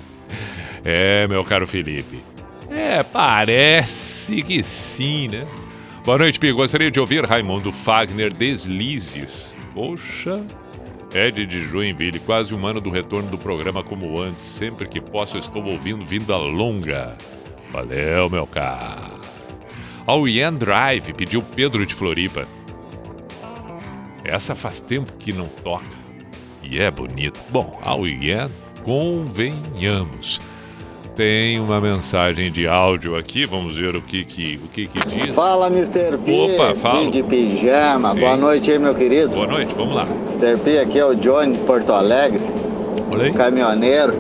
é, 0.85 1.27
meu 1.27 1.43
caro 1.43 1.67
Felipe. 1.67 2.23
É, 2.69 3.03
parece 3.03 4.41
que 4.43 4.63
sim, 4.63 5.27
né? 5.27 5.45
Boa 6.05 6.19
noite, 6.19 6.39
Pi. 6.39 6.51
Gostaria 6.51 6.91
de 6.91 6.99
ouvir 6.99 7.25
Raimundo 7.25 7.71
Fagner 7.71 8.31
Deslizes. 8.31 9.55
Poxa. 9.73 10.45
Ed 11.13 11.45
de 11.45 11.63
Joinville, 11.63 12.19
quase 12.19 12.53
um 12.53 12.67
ano 12.67 12.81
do 12.81 12.89
retorno 12.89 13.29
do 13.29 13.37
programa 13.37 13.83
como 13.83 14.19
antes. 14.19 14.43
Sempre 14.43 14.87
que 14.87 15.01
posso, 15.01 15.37
estou 15.37 15.63
ouvindo 15.65 16.05
Vinda 16.05 16.37
Longa. 16.37 17.17
Valeu, 17.75 18.29
meu 18.29 18.47
caro. 18.47 19.19
Ao 20.07 20.25
Ian 20.25 20.53
Drive 20.53 21.11
pediu 21.11 21.41
Pedro 21.41 21.85
de 21.85 21.93
Floripa. 21.93 22.47
Essa 24.23 24.55
faz 24.55 24.79
tempo 24.79 25.11
que 25.19 25.33
não 25.33 25.47
toca. 25.61 25.83
E 26.63 26.79
é 26.79 26.89
bonito. 26.89 27.37
Bom, 27.49 27.77
ao 27.83 28.07
Ian, 28.07 28.49
convenhamos. 28.85 30.39
Tem 31.17 31.59
uma 31.59 31.81
mensagem 31.81 32.49
de 32.49 32.65
áudio 32.65 33.17
aqui, 33.17 33.45
vamos 33.45 33.75
ver 33.75 33.93
o 33.97 34.01
que 34.01 34.23
que, 34.23 34.57
o 34.63 34.69
que, 34.69 34.87
que 34.87 35.07
diz. 35.09 35.35
Fala, 35.35 35.67
Mr. 35.67 36.17
P. 36.23 36.31
Opa, 36.31 36.75
fala. 36.75 36.99
P 37.01 37.11
de 37.11 37.23
pijama. 37.23 38.13
Sim. 38.13 38.19
Boa 38.21 38.37
noite 38.37 38.71
aí, 38.71 38.79
meu 38.79 38.95
querido. 38.95 39.35
Boa 39.35 39.47
noite, 39.47 39.73
vamos 39.75 39.95
lá. 39.95 40.05
Mr. 40.05 40.57
P, 40.63 40.79
aqui 40.79 40.97
é 40.97 41.05
o 41.05 41.13
Johnny 41.13 41.57
de 41.57 41.59
Porto 41.65 41.91
Alegre, 41.91 42.41
Olha 43.11 43.25
aí. 43.25 43.33
caminhoneiro, 43.33 44.13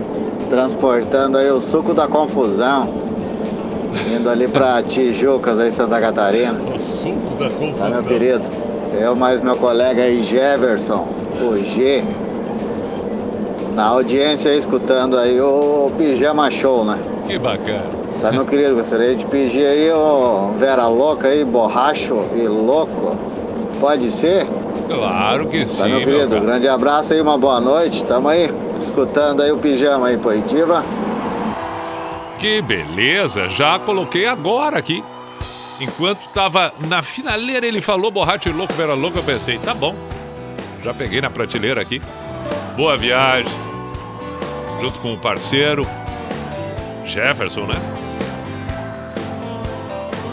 transportando 0.49 1.37
aí 1.37 1.49
o 1.49 1.61
suco 1.61 1.93
da 1.93 2.05
confusão, 2.07 3.05
indo 4.15 4.29
ali 4.29 4.47
pra 4.47 4.81
Tijucas, 4.83 5.59
aí 5.59 5.71
Santa 5.71 5.99
Catarina. 5.99 6.53
O 6.53 6.79
suco 6.79 7.35
da 7.39 7.49
confusão. 7.49 7.73
Tá, 7.77 7.89
meu 7.89 8.03
querido? 8.03 8.45
Eu 8.99 9.15
mais 9.15 9.41
meu 9.41 9.55
colega 9.57 10.03
aí, 10.03 10.21
Jefferson, 10.23 11.07
o 11.41 11.57
G. 11.57 12.03
Na 13.75 13.87
audiência 13.87 14.51
aí, 14.51 14.57
escutando 14.57 15.17
aí 15.17 15.39
o 15.41 15.91
Pijama 15.97 16.49
Show, 16.49 16.85
né? 16.85 16.97
Que 17.27 17.37
bacana. 17.37 17.83
Tá, 18.21 18.31
meu 18.31 18.45
querido? 18.45 18.75
Gostaria 18.75 19.13
de 19.15 19.25
pedir 19.25 19.65
aí 19.65 19.91
o 19.91 20.51
Vera 20.57 20.87
Louca 20.87 21.27
aí, 21.27 21.43
borracho 21.43 22.17
e 22.35 22.47
louco. 22.47 23.15
Pode 23.81 24.09
ser? 24.09 24.47
Claro 24.87 25.47
que 25.47 25.67
sim, 25.67 25.77
Tá, 25.77 25.87
meu 25.89 25.99
querido? 25.99 26.29
cara. 26.29 26.41
Grande 26.41 26.67
abraço 26.69 27.13
aí, 27.13 27.19
uma 27.19 27.37
boa 27.37 27.59
noite. 27.59 28.05
Tamo 28.05 28.29
aí, 28.29 28.49
escutando 28.79 29.41
aí 29.41 29.51
o 29.51 29.57
pijama 29.57 30.07
aí, 30.07 30.17
Poitiva. 30.17 30.81
Que 32.39 32.61
beleza, 32.61 33.49
já 33.49 33.79
coloquei 33.79 34.25
agora 34.25 34.77
aqui. 34.77 35.03
Enquanto 35.79 36.27
tava 36.33 36.73
na 36.87 37.01
finaleira, 37.01 37.65
ele 37.65 37.81
falou 37.81 38.11
borracha 38.11 38.51
louco, 38.51 38.73
vera 38.73 38.93
louco, 38.93 39.17
eu 39.17 39.23
pensei, 39.23 39.57
tá 39.57 39.73
bom. 39.73 39.95
Já 40.83 40.93
peguei 40.93 41.19
na 41.19 41.29
prateleira 41.29 41.81
aqui. 41.81 42.01
Boa 42.77 42.95
viagem. 42.95 43.51
Junto 44.79 44.99
com 44.99 45.13
o 45.13 45.17
parceiro 45.17 45.85
Jefferson, 47.05 47.65
né? 47.65 47.75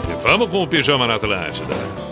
E 0.09 0.23
vamos 0.23 0.49
com 0.49 0.61
o 0.61 0.67
pijama 0.67 1.07
na 1.07 1.15
Atlântida. 1.15 2.02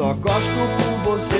Só 0.00 0.14
gosto 0.14 0.54
com 0.54 1.10
você. 1.10 1.39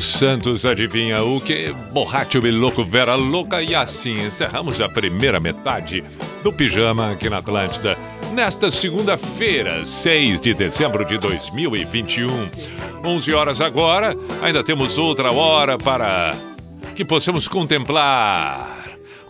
Santos 0.00 0.64
adivinha 0.64 1.22
o 1.22 1.40
que? 1.40 1.72
Borracho 1.92 2.38
e 2.46 2.50
louco, 2.50 2.84
Vera 2.84 3.14
louca. 3.14 3.62
E 3.62 3.74
assim 3.74 4.16
encerramos 4.16 4.80
a 4.80 4.88
primeira 4.88 5.38
metade 5.38 6.02
do 6.42 6.52
Pijama 6.52 7.12
aqui 7.12 7.28
na 7.28 7.38
Atlântida. 7.38 7.96
Nesta 8.32 8.70
segunda-feira, 8.70 9.84
6 9.84 10.40
de 10.40 10.54
dezembro 10.54 11.04
de 11.04 11.18
2021. 11.18 12.28
11 13.04 13.34
horas 13.34 13.60
agora. 13.60 14.16
Ainda 14.42 14.62
temos 14.62 14.98
outra 14.98 15.32
hora 15.32 15.76
para 15.76 16.34
que 16.94 17.04
possamos 17.04 17.48
contemplar. 17.48 18.79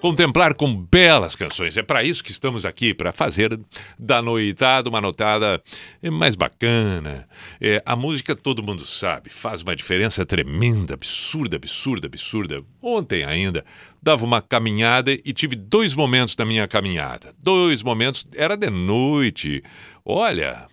Contemplar 0.00 0.54
com 0.54 0.74
belas 0.74 1.34
canções. 1.36 1.76
É 1.76 1.82
para 1.82 2.02
isso 2.02 2.24
que 2.24 2.30
estamos 2.30 2.64
aqui, 2.64 2.94
para 2.94 3.12
fazer 3.12 3.60
da 3.98 4.22
noitada 4.22 4.88
uma 4.88 5.00
notada 5.00 5.62
mais 6.10 6.34
bacana. 6.34 7.28
É, 7.60 7.82
a 7.84 7.94
música 7.94 8.34
todo 8.34 8.62
mundo 8.62 8.86
sabe, 8.86 9.28
faz 9.28 9.60
uma 9.60 9.76
diferença 9.76 10.24
tremenda, 10.24 10.94
absurda, 10.94 11.56
absurda, 11.56 12.06
absurda. 12.06 12.64
Ontem 12.80 13.24
ainda 13.24 13.62
dava 14.02 14.24
uma 14.24 14.40
caminhada 14.40 15.12
e 15.12 15.32
tive 15.34 15.54
dois 15.54 15.94
momentos 15.94 16.34
da 16.34 16.46
minha 16.46 16.66
caminhada. 16.66 17.34
Dois 17.38 17.82
momentos, 17.82 18.26
era 18.34 18.56
de 18.56 18.70
noite. 18.70 19.62
Olha, 20.02 20.66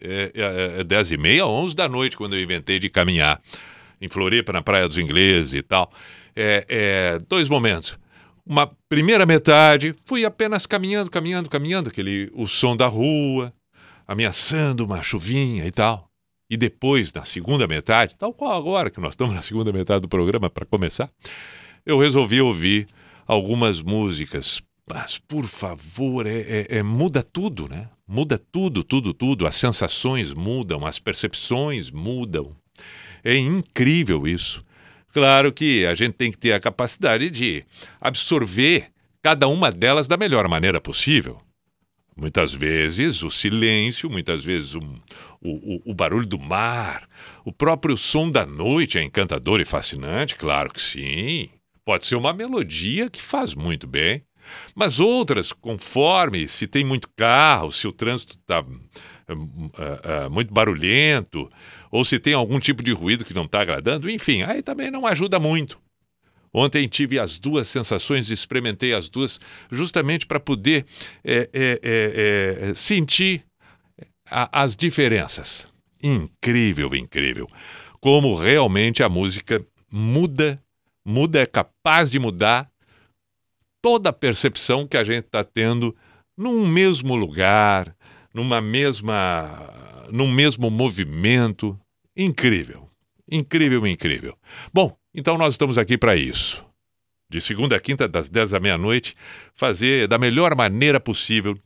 é, 0.00 0.32
é, 0.34 0.80
é 0.80 0.84
10 0.84 1.12
e 1.12 1.16
meia, 1.18 1.46
11 1.46 1.76
da 1.76 1.88
noite, 1.88 2.16
quando 2.16 2.34
eu 2.34 2.42
inventei 2.42 2.78
de 2.78 2.88
caminhar 2.88 3.38
em 4.00 4.08
Floripa, 4.08 4.50
na 4.50 4.62
Praia 4.62 4.88
dos 4.88 4.96
Ingleses 4.96 5.52
e 5.52 5.62
tal. 5.62 5.92
É, 6.34 6.64
é, 6.68 7.18
dois 7.28 7.50
momentos. 7.50 8.00
Uma 8.44 8.66
primeira 8.88 9.24
metade, 9.24 9.94
fui 10.04 10.24
apenas 10.24 10.66
caminhando, 10.66 11.10
caminhando, 11.10 11.48
caminhando, 11.48 11.88
aquele, 11.90 12.30
o 12.34 12.46
som 12.46 12.76
da 12.76 12.86
rua, 12.88 13.52
ameaçando 14.06 14.84
uma 14.84 15.02
chuvinha 15.02 15.64
e 15.66 15.70
tal. 15.70 16.08
E 16.50 16.56
depois, 16.56 17.12
na 17.12 17.24
segunda 17.24 17.66
metade, 17.66 18.16
tal 18.16 18.34
qual 18.34 18.52
agora 18.52 18.90
que 18.90 19.00
nós 19.00 19.12
estamos 19.12 19.34
na 19.34 19.42
segunda 19.42 19.72
metade 19.72 20.00
do 20.02 20.08
programa 20.08 20.50
para 20.50 20.66
começar, 20.66 21.10
eu 21.86 21.98
resolvi 21.98 22.40
ouvir 22.40 22.88
algumas 23.26 23.80
músicas. 23.80 24.60
Mas, 24.92 25.18
por 25.18 25.44
favor, 25.44 26.26
é, 26.26 26.40
é- 26.40 26.66
é- 26.78 26.82
muda 26.82 27.22
tudo, 27.22 27.68
né? 27.68 27.88
Muda 28.06 28.36
tudo, 28.36 28.82
tudo, 28.82 29.14
tudo. 29.14 29.46
As 29.46 29.54
sensações 29.54 30.34
mudam, 30.34 30.84
as 30.84 30.98
percepções 30.98 31.90
mudam. 31.90 32.54
É 33.22 33.36
incrível 33.36 34.26
isso. 34.26 34.64
Claro 35.12 35.52
que 35.52 35.84
a 35.86 35.94
gente 35.94 36.14
tem 36.14 36.30
que 36.30 36.38
ter 36.38 36.52
a 36.52 36.60
capacidade 36.60 37.28
de 37.30 37.64
absorver 38.00 38.86
cada 39.22 39.46
uma 39.46 39.70
delas 39.70 40.08
da 40.08 40.16
melhor 40.16 40.48
maneira 40.48 40.80
possível. 40.80 41.40
Muitas 42.16 42.52
vezes 42.52 43.22
o 43.22 43.30
silêncio, 43.30 44.10
muitas 44.10 44.44
vezes 44.44 44.74
o, 44.74 44.80
o- 45.40 45.90
o 45.90 45.94
barulho 45.94 46.26
do 46.26 46.38
mar, 46.38 47.08
o 47.44 47.52
próprio 47.52 47.96
som 47.96 48.30
da 48.30 48.44
noite 48.44 48.98
é 48.98 49.02
encantador 49.02 49.60
e 49.60 49.64
fascinante, 49.64 50.34
claro 50.36 50.72
que 50.72 50.80
sim. 50.80 51.48
Pode 51.84 52.06
ser 52.06 52.16
uma 52.16 52.32
melodia 52.32 53.08
que 53.10 53.20
faz 53.20 53.54
muito 53.54 53.86
bem. 53.86 54.22
Mas 54.74 54.98
outras, 55.00 55.52
conforme 55.52 56.48
se 56.48 56.66
tem 56.66 56.84
muito 56.84 57.08
carro, 57.16 57.70
se 57.72 57.86
o 57.88 57.92
trânsito 57.92 58.36
está 58.38 58.62
muito 60.30 60.52
barulhento, 60.52 61.50
ou 61.92 62.04
se 62.04 62.18
tem 62.18 62.32
algum 62.32 62.58
tipo 62.58 62.82
de 62.82 62.90
ruído 62.90 63.24
que 63.24 63.34
não 63.34 63.42
está 63.42 63.60
agradando, 63.60 64.10
enfim, 64.10 64.42
aí 64.42 64.62
também 64.62 64.90
não 64.90 65.06
ajuda 65.06 65.38
muito. 65.38 65.78
Ontem 66.52 66.88
tive 66.88 67.18
as 67.18 67.38
duas 67.38 67.68
sensações, 67.68 68.30
experimentei 68.30 68.92
as 68.92 69.08
duas, 69.08 69.40
justamente 69.70 70.26
para 70.26 70.40
poder 70.40 70.86
é, 71.24 71.48
é, 71.52 71.80
é, 72.70 72.74
sentir 72.74 73.44
a- 74.28 74.62
as 74.62 74.74
diferenças. 74.74 75.68
Incrível, 76.02 76.94
incrível. 76.94 77.48
Como 78.00 78.34
realmente 78.34 79.02
a 79.02 79.08
música 79.08 79.64
muda, 79.90 80.60
muda, 81.06 81.40
é 81.40 81.46
capaz 81.46 82.10
de 82.10 82.18
mudar 82.18 82.70
toda 83.82 84.10
a 84.10 84.12
percepção 84.12 84.86
que 84.86 84.96
a 84.96 85.04
gente 85.04 85.26
está 85.26 85.44
tendo 85.44 85.94
num 86.36 86.66
mesmo 86.66 87.14
lugar, 87.14 87.94
numa 88.32 88.60
mesma, 88.60 90.06
num 90.10 90.30
mesmo 90.30 90.70
movimento. 90.70 91.78
Incrível, 92.16 92.88
incrível, 93.30 93.86
incrível. 93.86 94.36
Bom, 94.72 94.96
então 95.14 95.38
nós 95.38 95.54
estamos 95.54 95.78
aqui 95.78 95.96
para 95.96 96.16
isso. 96.16 96.64
De 97.28 97.40
segunda 97.40 97.76
a 97.76 97.80
quinta, 97.80 98.06
das 98.06 98.28
10 98.28 98.54
à 98.54 98.60
meia-noite, 98.60 99.16
fazer 99.54 100.06
da 100.06 100.18
melhor 100.18 100.54
maneira 100.54 101.00
possível, 101.00 101.58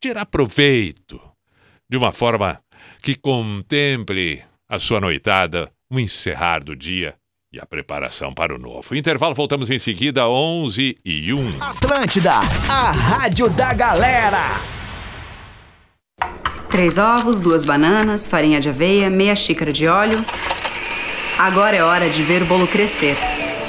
tirar 0.00 0.26
proveito 0.26 1.20
de 1.88 1.96
uma 1.96 2.12
forma 2.12 2.62
que 3.02 3.16
contemple 3.16 4.42
a 4.68 4.78
sua 4.78 5.00
noitada, 5.00 5.72
o 5.90 5.98
encerrar 5.98 6.62
do 6.62 6.76
dia 6.76 7.16
e 7.52 7.60
a 7.60 7.66
preparação 7.66 8.32
para 8.32 8.54
o 8.54 8.58
novo. 8.58 8.96
Intervalo, 8.96 9.34
voltamos 9.34 9.68
em 9.68 9.78
seguida, 9.78 10.28
11 10.28 10.96
e 11.04 11.32
1. 11.32 11.62
Atlântida, 11.62 12.34
a 12.68 12.90
rádio 12.90 13.50
da 13.50 13.74
galera. 13.74 14.72
Três 16.72 16.96
ovos, 16.96 17.38
duas 17.38 17.66
bananas, 17.66 18.26
farinha 18.26 18.58
de 18.58 18.70
aveia, 18.70 19.10
meia 19.10 19.36
xícara 19.36 19.70
de 19.70 19.86
óleo. 19.86 20.24
Agora 21.38 21.76
é 21.76 21.84
hora 21.84 22.08
de 22.08 22.22
ver 22.22 22.40
o 22.40 22.46
bolo 22.46 22.66
crescer. 22.66 23.14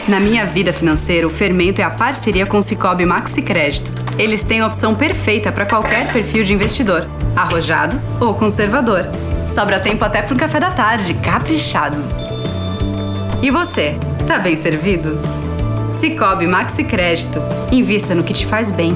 Na 0.07 0.21
minha 0.21 0.45
vida 0.45 0.71
financeira, 0.71 1.27
o 1.27 1.29
fermento 1.29 1.81
é 1.81 1.83
a 1.83 1.89
parceria 1.89 2.45
com 2.45 2.59
o 2.59 2.63
Cicobi 2.63 3.05
Maxi 3.05 3.41
Crédito. 3.41 3.91
Eles 4.17 4.45
têm 4.45 4.61
a 4.61 4.67
opção 4.67 4.95
perfeita 4.95 5.51
para 5.51 5.65
qualquer 5.65 6.13
perfil 6.13 6.45
de 6.45 6.53
investidor, 6.53 7.05
arrojado 7.35 8.01
ou 8.21 8.35
conservador. 8.35 9.05
Sobra 9.45 9.81
tempo 9.81 10.05
até 10.05 10.21
para 10.21 10.33
um 10.33 10.37
café 10.37 10.61
da 10.61 10.71
tarde, 10.71 11.13
caprichado. 11.15 11.97
E 13.41 13.51
você, 13.51 13.97
tá 14.25 14.39
bem 14.39 14.55
servido? 14.55 15.19
Cicobi 15.91 16.47
Maxi 16.47 16.85
Crédito. 16.85 17.41
Invista 17.69 18.15
no 18.15 18.23
que 18.23 18.33
te 18.33 18.45
faz 18.45 18.71
bem. 18.71 18.95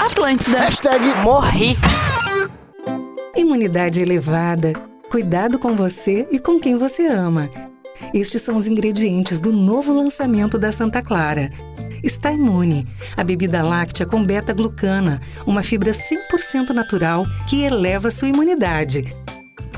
Atlântida. 0.00 0.60
Hashtag 0.60 1.14
morri. 1.22 1.76
Imunidade 3.34 4.00
elevada. 4.00 4.72
Cuidado 5.10 5.58
com 5.58 5.74
você 5.74 6.28
e 6.30 6.38
com 6.38 6.60
quem 6.60 6.76
você 6.76 7.06
ama. 7.08 7.50
Estes 8.14 8.42
são 8.42 8.56
os 8.56 8.68
ingredientes 8.68 9.40
do 9.40 9.52
novo 9.52 9.92
lançamento 9.92 10.56
da 10.56 10.70
Santa 10.70 11.02
Clara. 11.02 11.50
Está 12.02 12.32
imune, 12.32 12.86
a 13.16 13.24
bebida 13.24 13.62
láctea 13.62 14.06
com 14.06 14.24
beta-glucana, 14.24 15.20
uma 15.46 15.62
fibra 15.62 15.92
100% 15.92 16.70
natural 16.70 17.24
que 17.48 17.62
eleva 17.62 18.10
sua 18.10 18.28
imunidade. 18.28 19.04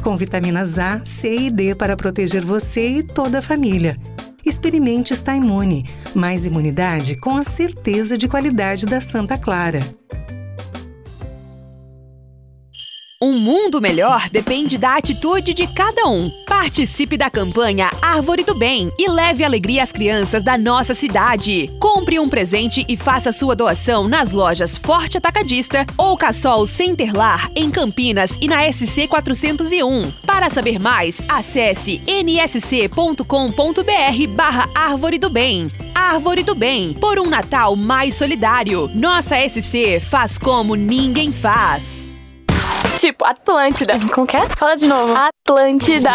Com 0.02 0.16
vitaminas 0.16 0.80
A, 0.80 1.00
C 1.04 1.46
e 1.46 1.50
D 1.50 1.76
para 1.76 1.96
proteger 1.96 2.44
você 2.44 2.88
e 2.88 3.02
toda 3.04 3.38
a 3.38 3.42
família. 3.42 3.96
Experimente 4.44 5.12
Está 5.12 5.36
Imune. 5.36 5.88
Mais 6.12 6.44
imunidade 6.44 7.14
com 7.14 7.36
a 7.36 7.44
certeza 7.44 8.18
de 8.18 8.26
qualidade 8.26 8.84
da 8.84 9.00
Santa 9.00 9.38
Clara. 9.38 9.78
Um 13.22 13.38
mundo 13.38 13.80
melhor 13.80 14.28
depende 14.30 14.76
da 14.76 14.96
atitude 14.96 15.54
de 15.54 15.64
cada 15.68 16.08
um. 16.08 16.28
Participe 16.44 17.16
da 17.16 17.30
campanha 17.30 17.88
Árvore 18.02 18.42
do 18.42 18.52
Bem 18.52 18.90
e 18.98 19.08
leve 19.08 19.44
alegria 19.44 19.84
às 19.84 19.92
crianças 19.92 20.42
da 20.42 20.58
nossa 20.58 20.92
cidade. 20.92 21.70
Compre 21.78 22.18
um 22.18 22.28
presente 22.28 22.84
e 22.88 22.96
faça 22.96 23.32
sua 23.32 23.54
doação 23.54 24.08
nas 24.08 24.32
lojas 24.32 24.76
Forte 24.76 25.18
Atacadista 25.18 25.86
ou 25.96 26.16
Cassol 26.16 26.66
Centerlar 26.66 27.48
em 27.54 27.70
Campinas 27.70 28.36
e 28.40 28.48
na 28.48 28.72
SC 28.72 29.06
401. 29.06 30.10
Para 30.26 30.50
saber 30.50 30.80
mais, 30.80 31.22
acesse 31.28 32.02
nsc.com.br 32.04 33.22
barra 34.34 34.68
Árvore 34.74 35.18
do 35.18 35.30
Bem. 35.30 35.68
Árvore 35.94 36.42
do 36.42 36.56
Bem, 36.56 36.92
por 36.94 37.20
um 37.20 37.28
Natal 37.28 37.76
mais 37.76 38.16
solidário. 38.16 38.90
Nossa 38.96 39.36
SC 39.48 40.00
faz 40.00 40.38
como 40.38 40.74
ninguém 40.74 41.30
faz. 41.32 42.12
Tipo, 42.98 43.24
Atlântida. 43.24 43.94
Como 44.14 44.26
que 44.26 44.36
é? 44.36 44.46
Fala 44.56 44.76
de 44.76 44.86
novo. 44.86 45.14
Atlântida. 45.14 46.10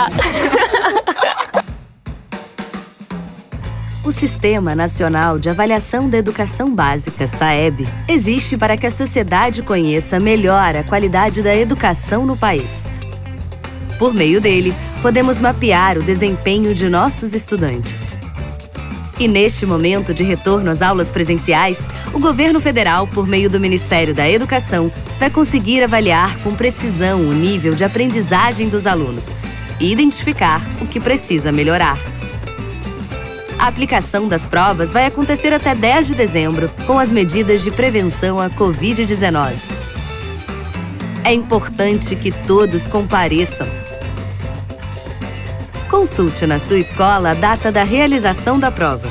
O 4.06 4.12
Sistema 4.12 4.74
Nacional 4.74 5.38
de 5.38 5.50
Avaliação 5.50 6.10
da 6.10 6.18
Educação 6.18 6.74
Básica, 6.74 7.28
SAEB, 7.28 7.86
existe 8.08 8.56
para 8.56 8.78
que 8.78 8.88
a 8.88 8.92
sociedade 8.92 9.62
conheça 9.62 10.18
melhor 10.18 10.78
a 10.78 10.84
qualidade 10.84 11.44
da 11.44 11.54
educação 11.54 12.26
no 12.26 12.38
país. 12.38 12.86
Por 14.00 14.14
meio 14.14 14.40
dele, 14.40 14.74
podemos 15.02 15.42
mapear 15.42 15.98
o 15.98 16.04
desempenho 16.04 16.74
de 16.74 16.88
nossos 16.88 17.34
estudantes. 17.34 18.16
E 19.20 19.28
neste 19.28 19.66
momento 19.66 20.14
de 20.14 20.22
retorno 20.22 20.70
às 20.70 20.82
aulas 20.82 21.10
presenciais, 21.10 21.80
o 22.14 22.20
governo 22.20 22.62
federal, 22.62 23.08
por 23.08 23.26
meio 23.26 23.50
do 23.50 23.60
Ministério 23.60 24.14
da 24.14 24.30
Educação, 24.30 24.92
vai 25.20 25.30
conseguir 25.30 25.84
avaliar 25.84 26.38
com 26.40 26.54
precisão 26.54 27.22
o 27.22 27.34
nível 27.34 27.74
de 27.74 27.84
aprendizagem 27.84 28.70
dos 28.70 28.86
alunos 28.86 29.36
e 29.80 29.92
identificar 29.92 30.62
o 30.80 30.86
que 30.86 31.00
precisa 31.00 31.52
melhorar. 31.52 31.98
A 33.58 33.68
aplicação 33.68 34.28
das 34.28 34.46
provas 34.46 34.92
vai 34.92 35.08
acontecer 35.08 35.52
até 35.52 35.74
10 35.74 36.08
de 36.08 36.14
dezembro, 36.14 36.70
com 36.86 37.00
as 37.00 37.10
medidas 37.10 37.64
de 37.64 37.72
prevenção 37.72 38.40
à 38.40 38.52
Covid-19. 38.52 39.56
É 41.24 41.34
importante 41.34 42.16
que 42.16 42.32
todos 42.32 42.86
compareçam 42.86 43.68
Consulte 45.90 46.46
na 46.46 46.60
sua 46.60 46.80
escola 46.80 47.32
a 47.32 47.34
data 47.34 47.72
da 47.72 47.84
realização 47.84 48.60
da 48.60 48.70
prova. 48.70 49.08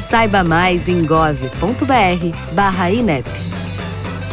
Saiba 0.00 0.42
mais 0.42 0.88
em 0.88 1.04
gov.br/inep. 1.04 3.26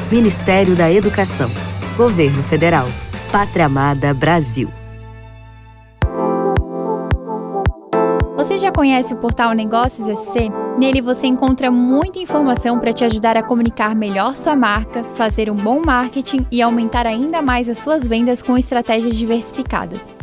Ministério 0.09 0.73
da 0.73 0.89
Educação. 0.89 1.51
Governo 1.97 2.41
Federal. 2.43 2.87
Pátria 3.29 3.65
Amada 3.65 4.13
Brasil. 4.13 4.69
Você 8.37 8.57
já 8.57 8.71
conhece 8.71 9.13
o 9.13 9.17
portal 9.17 9.51
Negócios 9.51 10.07
SC? 10.17 10.49
Nele 10.77 11.01
você 11.01 11.27
encontra 11.27 11.69
muita 11.69 12.19
informação 12.19 12.79
para 12.79 12.93
te 12.93 13.03
ajudar 13.03 13.35
a 13.35 13.43
comunicar 13.43 13.93
melhor 13.93 14.37
sua 14.37 14.55
marca, 14.55 15.03
fazer 15.03 15.49
um 15.49 15.55
bom 15.55 15.81
marketing 15.85 16.47
e 16.49 16.61
aumentar 16.61 17.05
ainda 17.05 17.41
mais 17.41 17.67
as 17.67 17.79
suas 17.79 18.07
vendas 18.07 18.41
com 18.41 18.57
estratégias 18.57 19.17
diversificadas. 19.17 20.22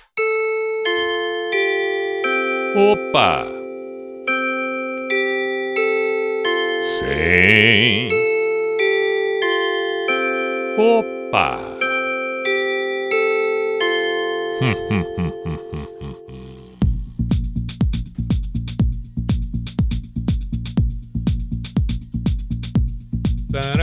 Opa! 2.73 3.45
Sim. 6.99 8.07
Opa! 10.79 11.59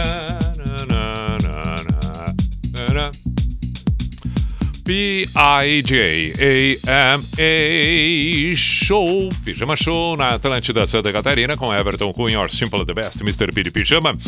P-I-J-A-M-A 4.89 5.36
Show, 8.57 9.28
Pijama 9.45 9.76
Show 9.76 10.16
na 10.16 10.28
Atlântida 10.28 10.86
Santa 10.86 11.12
Catarina 11.12 11.55
com 11.59 11.70
Everton 11.74 12.11
Cunha, 12.14 12.41
or 12.41 12.51
Simple 12.51 12.86
the 12.86 12.95
Best, 12.95 13.20
Mr. 13.20 13.49
Billy 13.55 13.70
Pijama. 13.70 14.18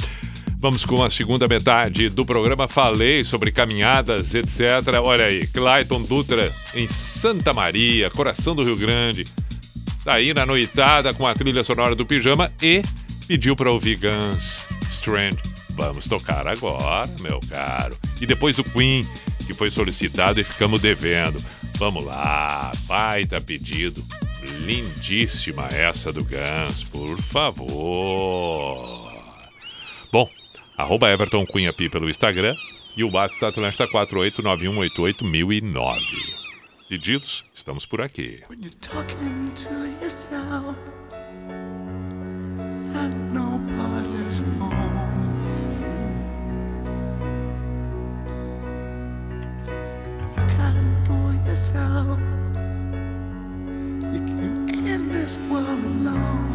Vamos 0.58 0.84
com 0.84 1.02
a 1.02 1.08
segunda 1.08 1.48
metade 1.48 2.10
do 2.10 2.26
programa. 2.26 2.68
Falei 2.68 3.22
sobre 3.24 3.50
caminhadas, 3.50 4.34
etc. 4.34 5.00
Olha 5.02 5.24
aí, 5.24 5.46
Clayton 5.46 6.02
Dutra 6.02 6.46
em 6.74 6.86
Santa 6.86 7.54
Maria, 7.54 8.10
coração 8.10 8.54
do 8.54 8.62
Rio 8.62 8.76
Grande. 8.76 9.24
Tá 10.04 10.16
aí 10.16 10.34
na 10.34 10.44
noitada 10.44 11.14
com 11.14 11.26
a 11.26 11.32
trilha 11.32 11.62
sonora 11.62 11.94
do 11.94 12.04
Pijama 12.04 12.52
e 12.62 12.82
pediu 13.26 13.56
para 13.56 13.70
ouvir 13.70 13.98
Guns 13.98 14.66
Strand. 14.90 15.38
Vamos 15.70 16.04
tocar 16.04 16.46
agora, 16.46 17.08
meu 17.22 17.40
caro. 17.50 17.96
E 18.20 18.26
depois 18.26 18.58
o 18.58 18.64
Queen 18.64 19.02
que 19.50 19.56
foi 19.56 19.68
solicitado 19.68 20.40
e 20.40 20.44
ficamos 20.44 20.80
devendo. 20.80 21.36
Vamos 21.76 22.04
lá, 22.04 22.70
baita 22.86 23.40
pedido. 23.40 24.00
Lindíssima 24.60 25.66
essa 25.72 26.12
do 26.12 26.24
Gans, 26.24 26.84
por 26.84 27.20
favor. 27.20 29.12
Bom, 30.12 30.30
arroba 30.76 31.10
Everton 31.10 31.44
Cunha 31.44 31.72
Pi 31.72 31.88
pelo 31.88 32.08
Instagram 32.08 32.54
e 32.96 33.02
o 33.02 33.12
WhatsApp 33.12 33.40
da 33.40 33.48
Atlântica 33.48 33.88
489188009. 33.88 35.98
Pedidos, 36.88 37.44
estamos 37.52 37.84
por 37.86 38.00
aqui. 38.00 38.44
When 38.48 38.62
you're 38.62 38.76
yourself. 51.60 52.18
You 54.12 54.20
can't 54.26 54.86
end 54.88 55.10
this 55.14 55.36
world. 55.48 55.84
Alone. 55.84 56.49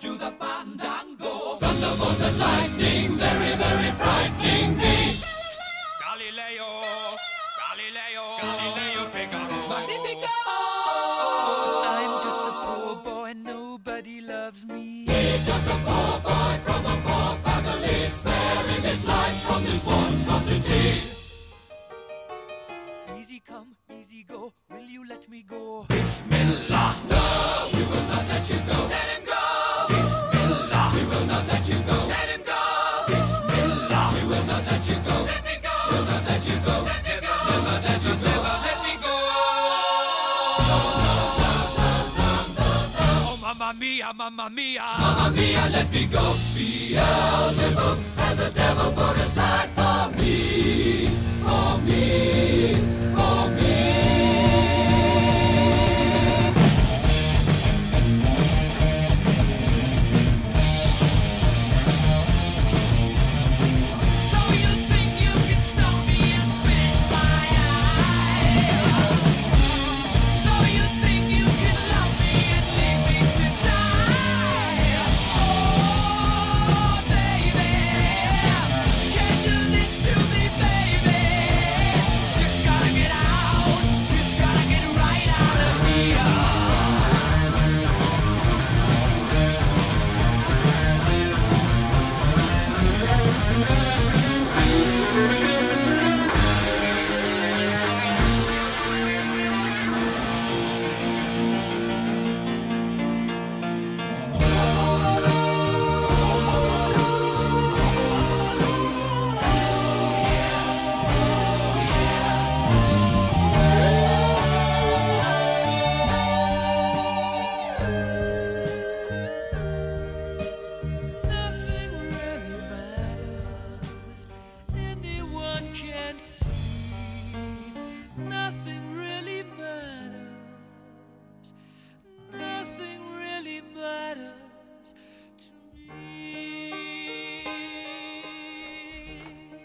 Scaramouche, 0.00 0.10
will 0.10 0.14
you 0.14 0.18
do 0.18 0.18
the 0.18 0.37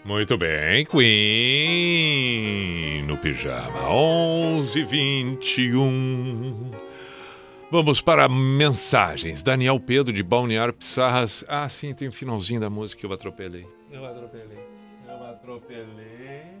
Muito 0.04 0.36
bem, 0.36 0.84
Queen 0.84 1.06
no 3.06 3.16
pijama 3.16 3.88
11:21. 3.88 6.72
Vamos 7.70 8.02
para 8.02 8.28
mensagens. 8.28 9.42
Daniel 9.42 9.80
Pedro 9.80 10.12
de 10.12 10.22
Balneário 10.22 10.74
Pissarras. 10.74 11.42
Ah, 11.48 11.66
sim, 11.70 11.94
tem 11.94 12.08
o 12.08 12.12
finalzinho 12.12 12.60
da 12.60 12.68
música 12.68 13.00
que 13.00 13.06
eu 13.06 13.12
atropelei. 13.14 13.66
Eu 13.90 14.04
atropelei. 14.04 14.58
Eu 15.08 15.24
atropelei. 15.24 16.52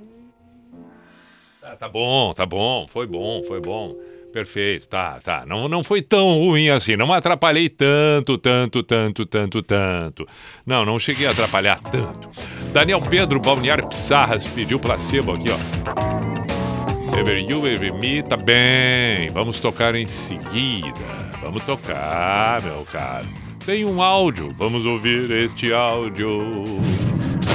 Ah, 1.62 1.76
tá 1.76 1.86
bom, 1.86 2.32
tá 2.32 2.46
bom. 2.46 2.86
Foi 2.88 3.06
bom, 3.06 3.44
foi 3.44 3.60
bom. 3.60 3.94
Perfeito, 4.34 4.88
tá, 4.88 5.20
tá. 5.22 5.44
Não, 5.46 5.68
não 5.68 5.84
foi 5.84 6.02
tão 6.02 6.40
ruim 6.40 6.68
assim. 6.68 6.96
Não 6.96 7.12
atrapalhei 7.12 7.68
tanto, 7.68 8.36
tanto, 8.36 8.82
tanto, 8.82 9.24
tanto, 9.24 9.62
tanto. 9.62 10.26
Não, 10.66 10.84
não 10.84 10.98
cheguei 10.98 11.28
a 11.28 11.30
atrapalhar 11.30 11.78
tanto. 11.78 12.28
Daniel 12.72 13.00
Pedro 13.00 13.38
Balneário 13.38 13.86
Pissarras 13.86 14.44
pediu 14.48 14.80
placebo 14.80 15.34
aqui, 15.34 15.44
ó. 15.52 17.16
Ever 17.16 17.48
You, 17.48 17.64
Ever 17.64 17.94
Me, 17.94 18.24
tá 18.24 18.36
bem. 18.36 19.28
Vamos 19.32 19.60
tocar 19.60 19.94
em 19.94 20.08
seguida. 20.08 21.30
Vamos 21.40 21.64
tocar, 21.64 22.60
meu 22.60 22.84
caro. 22.90 23.28
Tem 23.64 23.84
um 23.84 24.02
áudio, 24.02 24.52
vamos 24.58 24.84
ouvir 24.84 25.30
este 25.30 25.72
áudio. 25.72 26.64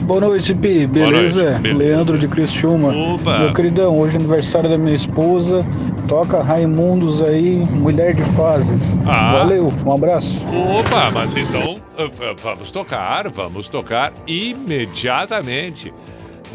Boa 0.09 0.21
noite, 0.21 0.55
Pi. 0.55 0.87
Beleza? 0.87 1.59
noite. 1.59 1.71
Leandro 1.71 2.17
de 2.17 2.27
Criciúma. 2.27 3.13
Opa. 3.13 3.37
Meu 3.37 3.53
queridão, 3.53 3.95
hoje 3.95 4.15
é 4.15 4.19
aniversário 4.19 4.67
da 4.67 4.75
minha 4.75 4.95
esposa. 4.95 5.63
Toca 6.07 6.41
Raimundos 6.41 7.21
aí, 7.21 7.57
Mulher 7.57 8.15
de 8.15 8.23
Fases. 8.23 8.99
Ah. 9.05 9.33
Valeu, 9.33 9.71
um 9.85 9.93
abraço. 9.93 10.47
Opa, 10.47 11.11
mas 11.11 11.37
então 11.37 11.75
uh, 11.75 12.35
vamos 12.41 12.71
tocar, 12.71 13.29
vamos 13.29 13.67
tocar 13.67 14.11
imediatamente. 14.25 15.93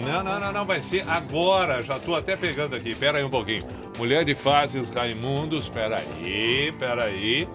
Não, 0.04 0.24
não, 0.24 0.40
não, 0.40 0.52
não, 0.52 0.64
vai 0.66 0.82
ser 0.82 1.08
agora. 1.08 1.80
Já 1.80 1.94
tô 1.94 2.16
até 2.16 2.36
pegando 2.36 2.76
aqui. 2.76 2.92
Pera 2.92 3.18
aí 3.18 3.24
um 3.24 3.30
pouquinho. 3.30 3.62
Mulher 3.96 4.24
de 4.24 4.34
Faces 4.34 4.90
Raimundos, 4.90 5.68
pera 5.68 5.94
aí, 5.94 6.72
pera 6.76 7.04
aí. 7.04 7.46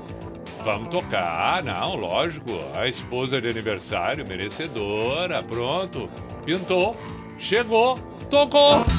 Vamos 0.63 0.89
tocar, 0.89 1.63
não, 1.63 1.95
lógico. 1.95 2.51
A 2.75 2.87
esposa 2.87 3.41
de 3.41 3.47
aniversário, 3.47 4.27
merecedora, 4.27 5.41
pronto. 5.43 6.09
Pintou, 6.45 6.95
chegou, 7.37 7.97
tocou. 8.29 8.98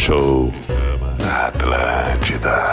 Show 0.00 0.50
na 1.18 1.48
Atlântida. 1.48 2.69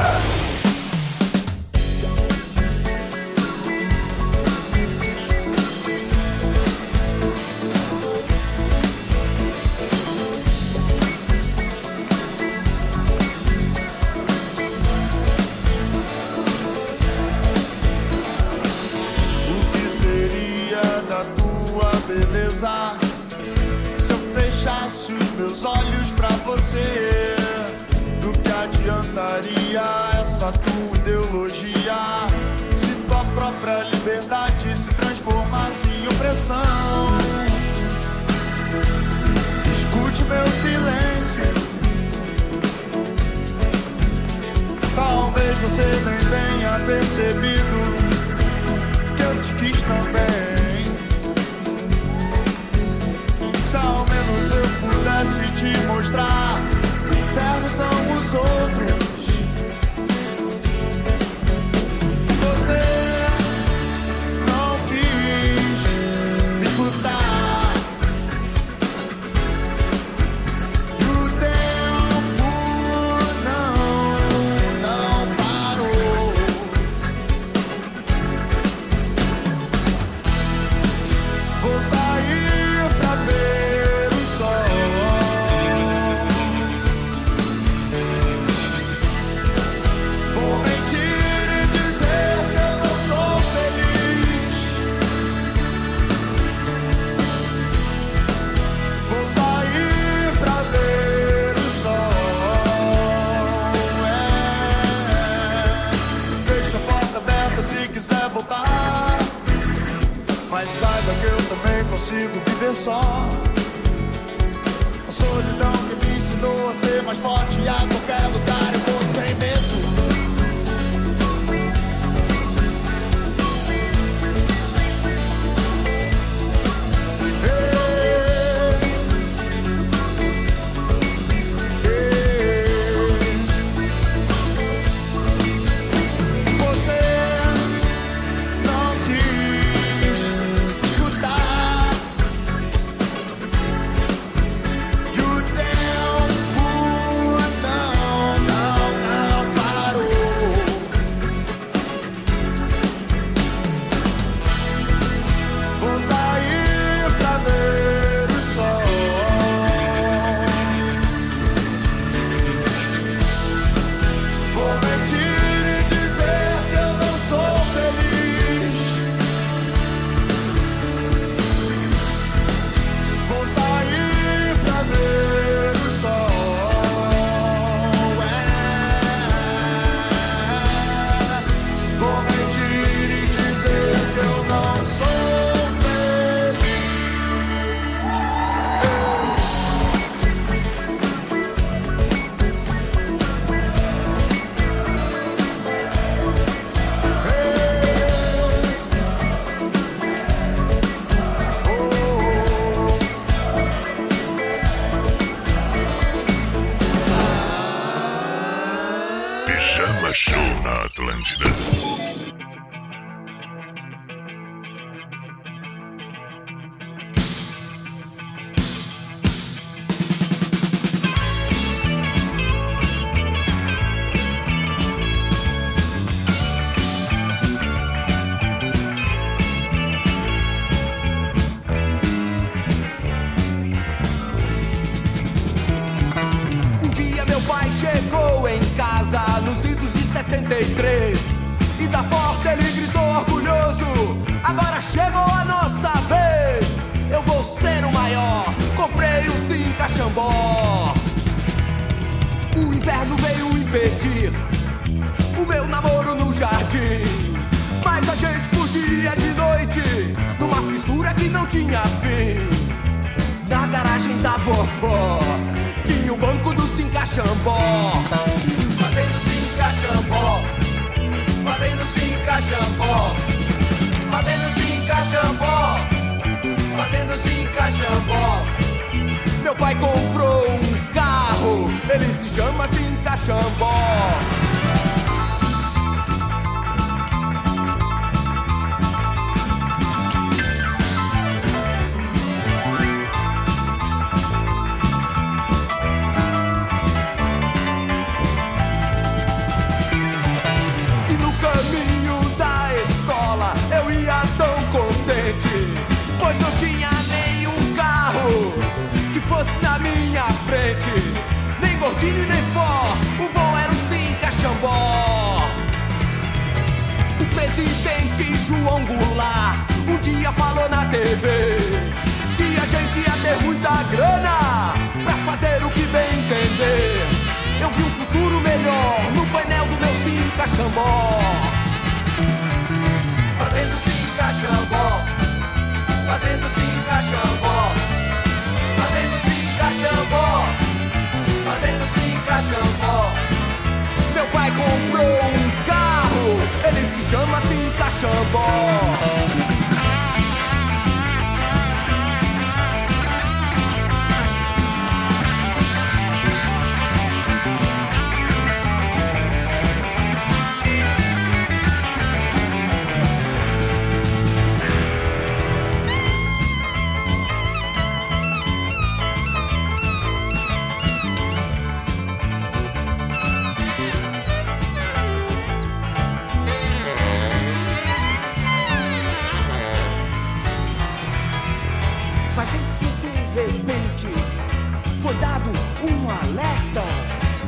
foi 385.02 385.16
dado 385.16 385.50
um 385.82 386.10
alerta. 386.10 386.84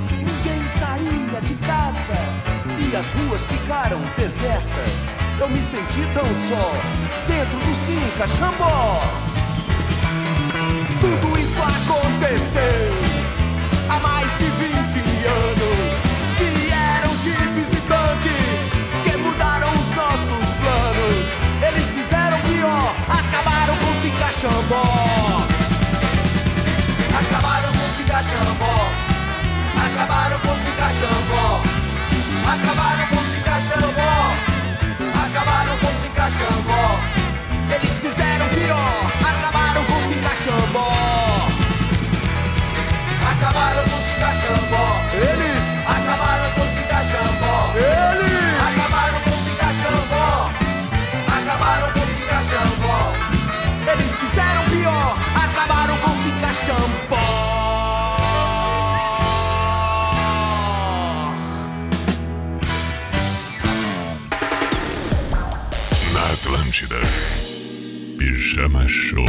Ninguém 0.10 0.68
saía 0.68 1.42
de 1.42 1.54
casa 1.56 2.18
e 2.80 2.96
as 2.96 3.06
ruas 3.12 3.42
ficaram 3.42 4.00
desertas. 4.18 4.94
Eu 5.40 5.48
me 5.50 5.60
senti 5.60 6.02
tão 6.12 6.26
só 6.26 6.74
dentro 7.28 7.60
do 7.60 7.76
Cinca 7.86 8.28
Xambó. 8.28 9.02
Tudo 11.00 11.38
isso 11.38 11.62
aconteceu 11.62 12.94
há 13.90 14.00
mais 14.00 14.30
de 14.40 14.46
20 14.46 15.28
anos. 15.28 16.00
Vieram 16.40 17.16
jipes 17.24 17.74
e 17.74 17.82
tanques 17.88 19.04
que 19.04 19.18
mudaram 19.18 19.72
os 19.74 19.96
nossos 19.96 20.50
planos. 20.58 21.68
Eles 21.68 21.86
fizeram 21.92 22.40
pior, 22.42 22.96
acabaram 23.08 23.78
com 23.78 23.86
o 23.86 24.02
Cinca 24.02 24.32
Xambó. 24.32 25.09
Chambó. 28.24 28.92
Acabaram 29.80 30.40
com 30.40 30.56
Sica 30.56 30.90
Chambó. 31.00 31.62
Acabaram 32.52 33.08
com 33.08 33.16
Sica 33.16 33.56
Chambó. 33.62 34.36
Acabaram 35.24 35.78
com 35.78 35.88
Sica 36.02 36.28
Chambó. 36.30 37.00
Eles 37.74 37.94
fizeram 38.02 38.50
pior. 38.50 39.08
Acabaram 39.24 39.84
com 39.86 40.02
Sica 40.10 40.36
Chambó. 40.44 40.92
Acabaram 43.32 43.84
com 43.84 43.96
o 43.96 44.36
Chambó. 44.36 44.88
Eles 45.14 45.64
acabaram 45.88 46.52
com 46.56 46.68
Sica 46.76 47.00
Chambó. 47.10 47.72
Eles 47.76 48.60
acabaram 48.68 49.20
com 49.22 49.30
o 49.30 49.40
Chambó. 49.80 50.52
Acabaram 51.40 51.94
com 51.94 52.02
Sica 52.02 52.40
Chambó. 52.52 53.14
Eles 53.88 54.12
fizeram 54.20 54.64
pior. 54.66 55.18
Acabaram 55.36 55.98
com 56.00 56.12
Sica 56.22 56.54
Chambó. 56.66 57.09
Atlântida. 66.90 66.98
Pijama 68.18 68.88
Show. 68.88 69.26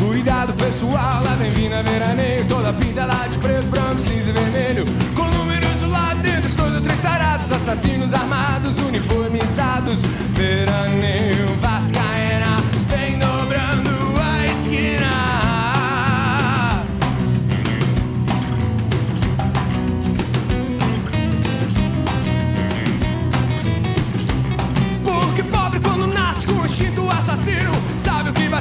Cuidado 0.00 0.52
pessoal, 0.54 1.22
lá 1.24 1.36
vem 1.36 1.50
Vina 1.50 1.82
Veraneio 1.82 2.44
Toda 2.46 2.72
pinta 2.72 3.04
lá 3.04 3.26
de 3.28 3.38
preto, 3.38 3.66
branco, 3.66 3.98
cinza 3.98 4.30
e 4.30 4.32
vermelho 4.32 4.84
Com 5.14 5.24
números 5.30 5.80
lá 5.82 6.14
dentro, 6.14 6.52
todos 6.54 6.80
três 6.80 7.00
tarados 7.00 7.50
Assassinos 7.50 8.12
armados, 8.12 8.78
uniformizados 8.80 10.02
Veraneio 10.34 11.46
Vascaína 11.60 12.07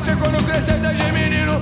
Ser 0.07 0.17
quando 0.19 0.41
crescer 0.45 0.79
desde 0.79 1.11
menino 1.11 1.59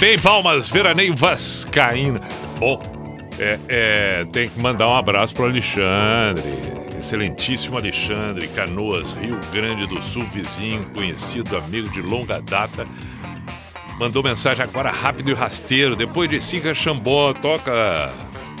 bem. 0.00 0.18
Palmas, 0.18 0.68
veraneio 0.70 1.14
Vascaína. 1.14 2.20
Bom, 2.58 2.80
é, 3.38 3.58
é, 3.68 4.24
tem 4.32 4.48
que 4.48 4.58
mandar 4.58 4.88
um 4.88 4.96
abraço 4.96 5.34
pro 5.34 5.44
Alexandre. 5.44 6.42
Excelentíssimo 6.98 7.76
Alexandre, 7.76 8.48
Canoas, 8.48 9.12
Rio 9.12 9.38
Grande 9.52 9.86
do 9.86 10.00
Sul, 10.02 10.24
vizinho, 10.24 10.84
conhecido, 10.94 11.56
amigo 11.56 11.88
de 11.90 12.00
longa 12.00 12.40
data. 12.40 12.86
Mandou 13.98 14.22
mensagem 14.22 14.62
agora 14.62 14.90
rápido 14.90 15.30
e 15.30 15.34
rasteiro. 15.34 15.94
Depois 15.94 16.28
de 16.28 16.40
Cinca 16.40 16.74
Xambó, 16.74 17.34
toca 17.34 18.14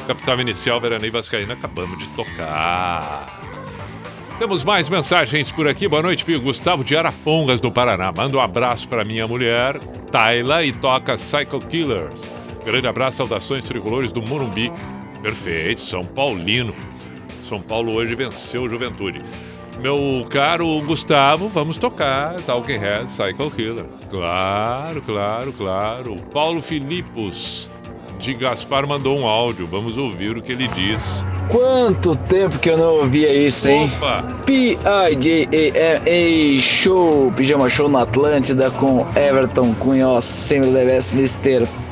Capital 0.06 0.40
Inicial, 0.40 0.78
Veraneio 0.78 1.12
Vascaína. 1.12 1.54
Acabamos 1.54 1.98
de 1.98 2.08
tocar. 2.10 3.49
Temos 4.40 4.64
mais 4.64 4.88
mensagens 4.88 5.50
por 5.50 5.68
aqui. 5.68 5.86
Boa 5.86 6.00
noite, 6.00 6.24
Pio. 6.24 6.40
Gustavo 6.40 6.82
de 6.82 6.96
Arapongas, 6.96 7.60
do 7.60 7.70
Paraná. 7.70 8.10
Manda 8.10 8.38
um 8.38 8.40
abraço 8.40 8.88
para 8.88 9.04
minha 9.04 9.28
mulher, 9.28 9.78
Tayla, 10.10 10.64
e 10.64 10.72
toca 10.72 11.18
Psycho 11.18 11.58
Killers. 11.58 12.34
Grande 12.64 12.88
abraço, 12.88 13.18
saudações 13.18 13.66
tricolores 13.66 14.12
do 14.12 14.22
Morumbi. 14.22 14.72
Perfeito, 15.20 15.82
São 15.82 16.02
Paulino. 16.02 16.74
São 17.46 17.60
Paulo 17.60 17.94
hoje 17.94 18.14
venceu 18.14 18.66
Juventude. 18.66 19.22
Meu 19.78 20.26
caro 20.30 20.80
Gustavo, 20.86 21.48
vamos 21.50 21.76
tocar 21.76 22.36
Talking 22.36 22.78
Head, 22.78 23.12
Psycho 23.12 23.50
Killer. 23.50 23.84
Claro, 24.08 25.02
claro, 25.02 25.52
claro. 25.52 26.16
Paulo 26.32 26.62
Filipos, 26.62 27.69
de 28.20 28.34
Gaspar, 28.34 28.86
mandou 28.86 29.18
um 29.18 29.26
áudio. 29.26 29.66
Vamos 29.66 29.96
ouvir 29.96 30.36
o 30.36 30.42
que 30.42 30.52
ele 30.52 30.68
diz. 30.68 31.24
Quanto 31.48 32.14
tempo 32.14 32.58
que 32.58 32.68
eu 32.68 32.78
não 32.78 32.98
ouvia 32.98 33.32
isso, 33.32 33.68
hein? 33.68 33.90
Opa! 33.96 34.22
P-I-J-A-M-A 34.46 36.20
Show, 36.60 37.32
Pijama 37.32 37.68
Show 37.68 37.88
na 37.88 38.02
Atlântida 38.02 38.70
com 38.70 39.06
Everton 39.16 39.74
Cunha, 39.74 40.06
ó, 40.06 40.20
sempre 40.20 40.70
the 40.70 40.84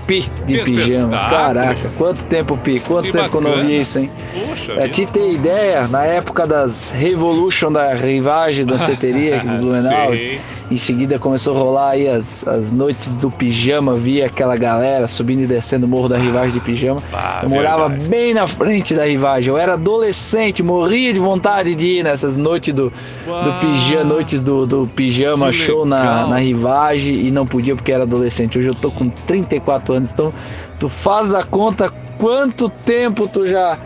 best 0.08 0.30
Mr. 0.30 0.46
P 0.46 0.46
de 0.46 0.58
pijama. 0.64 1.16
Caraca, 1.28 1.90
quanto 1.98 2.24
tempo, 2.24 2.56
Pi? 2.56 2.80
Quanto 2.80 3.04
Que 3.06 3.12
tempo 3.12 3.28
que 3.30 3.36
eu 3.36 3.40
não 3.40 3.50
bacana. 3.50 3.64
ouvia 3.64 3.78
isso, 3.80 3.98
hein? 3.98 4.10
Poxa 4.48 4.72
Pra 4.74 4.88
te 4.88 5.06
ter 5.06 5.32
ideia, 5.32 5.86
na 5.88 6.04
época 6.04 6.46
das 6.46 6.90
Revolution 6.90 7.70
da 7.70 7.94
rivagem 7.94 8.64
da 8.64 8.78
ceteria 8.78 9.36
aqui 9.36 9.46
do 9.46 9.56
Blumenau, 9.58 10.12
Sim. 10.12 10.38
em 10.70 10.76
seguida 10.76 11.18
começou 11.18 11.54
a 11.54 11.58
rolar 11.60 11.90
aí 11.90 12.08
as, 12.08 12.46
as 12.48 12.70
noites 12.72 13.16
do 13.16 13.30
pijama, 13.30 13.94
via 13.94 14.26
aquela 14.26 14.56
galera 14.56 15.06
subindo 15.06 15.42
e 15.42 15.46
descendo 15.46 15.84
o 15.86 15.88
morro 15.88 16.08
da 16.08 16.16
rivagem 16.16 16.52
de 16.52 16.60
pijama. 16.60 17.02
Ah, 17.12 17.40
eu 17.42 17.50
morava 17.50 17.88
verdade. 17.88 18.08
bem 18.08 18.32
na 18.34 18.46
frente 18.46 18.94
da 18.94 19.04
rivagem. 19.04 19.50
Eu 19.50 19.58
era 19.58 19.74
adolescente, 19.74 20.62
morria 20.62 21.12
de 21.12 21.18
vontade 21.18 21.74
de 21.74 21.86
ir 21.98 22.02
nessas 22.04 22.36
noites 22.36 22.72
do, 22.72 22.90
do 23.26 23.52
pijama, 23.60 24.04
noites 24.04 24.40
do, 24.40 24.66
do 24.66 24.86
pijama 24.86 25.46
Que 25.50 25.52
show 25.54 25.84
na, 25.84 26.26
na 26.26 26.36
rivagem 26.36 27.14
e 27.26 27.30
não 27.30 27.46
podia 27.46 27.74
porque 27.76 27.92
era 27.92 28.04
adolescente. 28.04 28.58
Hoje 28.58 28.68
eu 28.68 28.74
tô 28.74 28.90
com 28.90 29.08
34 29.08 29.94
anos, 29.94 29.97
então 30.04 30.32
tu 30.78 30.88
faz 30.88 31.34
a 31.34 31.42
conta 31.44 31.90
quanto 32.18 32.68
tempo 32.68 33.28
tu 33.28 33.46
já 33.46 33.78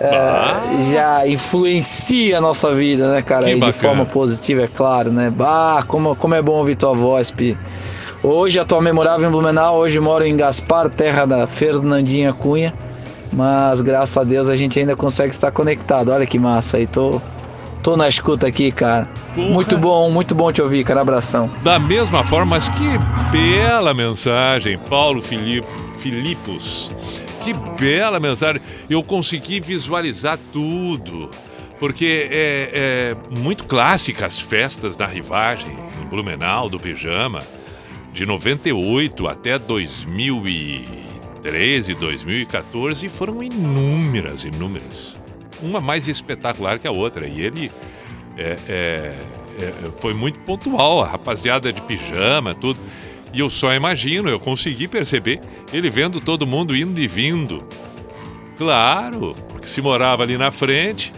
é, 0.00 0.92
já 0.92 1.26
influencia 1.28 2.38
a 2.38 2.40
nossa 2.40 2.74
vida, 2.74 3.08
né, 3.12 3.22
cara? 3.22 3.44
Que 3.44 3.50
E 3.50 3.54
de 3.54 3.60
bacana. 3.60 3.72
forma 3.72 4.04
positiva, 4.04 4.62
é 4.62 4.66
claro, 4.68 5.12
né? 5.12 5.30
Bah, 5.30 5.84
como, 5.86 6.16
como 6.16 6.34
é 6.34 6.42
bom 6.42 6.52
ouvir 6.52 6.74
tua 6.76 6.94
voz, 6.94 7.30
Pi. 7.30 7.56
Hoje 8.22 8.58
atualmente 8.58 8.94
morava 8.94 9.24
em 9.24 9.30
Blumenau, 9.30 9.76
hoje 9.76 9.98
moro 10.00 10.24
em 10.24 10.36
Gaspar, 10.36 10.88
terra 10.88 11.24
da 11.26 11.46
Fernandinha 11.46 12.32
Cunha. 12.32 12.72
Mas 13.32 13.80
graças 13.80 14.16
a 14.16 14.24
Deus 14.24 14.48
a 14.48 14.56
gente 14.56 14.78
ainda 14.78 14.94
consegue 14.94 15.30
estar 15.32 15.50
conectado. 15.50 16.10
Olha 16.12 16.26
que 16.26 16.38
massa 16.38 16.76
aí, 16.76 16.86
tô, 16.86 17.20
Tô 17.82 17.96
na 17.96 18.08
escuta 18.08 18.46
aqui, 18.46 18.70
cara. 18.70 19.08
Porra. 19.34 19.48
Muito 19.48 19.76
bom, 19.76 20.08
muito 20.08 20.32
bom 20.34 20.52
te 20.52 20.62
ouvir, 20.62 20.84
cara. 20.84 21.00
Abração. 21.00 21.50
Da 21.64 21.80
mesma 21.80 22.22
forma, 22.22 22.56
mas 22.56 22.68
que 22.68 22.84
bela 23.32 23.92
mensagem, 23.92 24.78
Paulo 24.78 25.20
Filipos. 25.20 26.88
Que 27.42 27.52
bela 27.52 28.20
mensagem. 28.20 28.62
Eu 28.88 29.02
consegui 29.02 29.58
visualizar 29.60 30.38
tudo. 30.52 31.28
Porque 31.80 32.28
é, 32.30 32.70
é 32.72 33.16
muito 33.40 33.64
clássica 33.64 34.26
as 34.26 34.38
festas 34.38 34.94
da 34.94 35.04
rivagem, 35.04 35.76
em 36.00 36.06
Blumenau, 36.06 36.68
do 36.68 36.78
Pijama, 36.78 37.40
de 38.12 38.24
98 38.24 39.26
até 39.26 39.58
2013, 39.58 41.94
2014, 41.94 43.08
foram 43.08 43.42
inúmeras, 43.42 44.44
inúmeras 44.44 45.20
uma 45.62 45.80
mais 45.80 46.08
espetacular 46.08 46.78
que 46.78 46.86
a 46.86 46.92
outra. 46.92 47.26
E 47.26 47.40
ele 47.40 47.70
é, 48.36 48.56
é, 48.68 49.14
é, 49.60 49.72
foi 49.98 50.14
muito 50.14 50.38
pontual, 50.40 51.02
a 51.02 51.06
rapaziada 51.06 51.72
de 51.72 51.80
pijama, 51.82 52.54
tudo. 52.54 52.78
E 53.32 53.40
eu 53.40 53.48
só 53.48 53.72
imagino, 53.72 54.28
eu 54.28 54.38
consegui 54.38 54.86
perceber 54.86 55.40
ele 55.72 55.88
vendo 55.88 56.20
todo 56.20 56.46
mundo 56.46 56.76
indo 56.76 57.00
e 57.00 57.08
vindo. 57.08 57.64
Claro, 58.58 59.34
porque 59.48 59.66
se 59.66 59.80
morava 59.80 60.22
ali 60.22 60.36
na 60.36 60.50
frente 60.50 61.12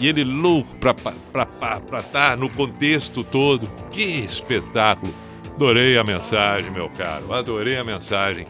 e 0.00 0.08
ele 0.08 0.24
louco 0.24 0.74
para 0.76 0.92
estar 0.92 2.00
tá 2.10 2.36
no 2.36 2.48
contexto 2.48 3.22
todo. 3.22 3.68
Que 3.90 4.02
espetáculo! 4.02 5.12
Adorei 5.54 5.98
a 5.98 6.02
mensagem, 6.02 6.70
meu 6.70 6.88
caro, 6.88 7.32
adorei 7.32 7.76
a 7.76 7.84
mensagem. 7.84 8.46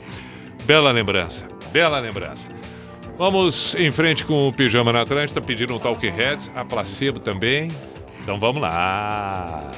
Bela 0.64 0.92
lembrança, 0.92 1.48
bela 1.72 1.98
lembrança. 1.98 2.48
Vamos 3.18 3.74
em 3.74 3.90
frente 3.90 4.24
com 4.24 4.48
o 4.48 4.52
Pijama 4.52 4.92
na 4.92 5.02
Atlântida, 5.02 5.40
pediram 5.40 5.76
um 5.76 5.78
Talking 5.78 6.10
Heads, 6.10 6.50
a 6.54 6.64
Placebo 6.64 7.20
também. 7.20 7.68
Então 8.20 8.38
vamos 8.38 8.62
lá. 8.62 9.70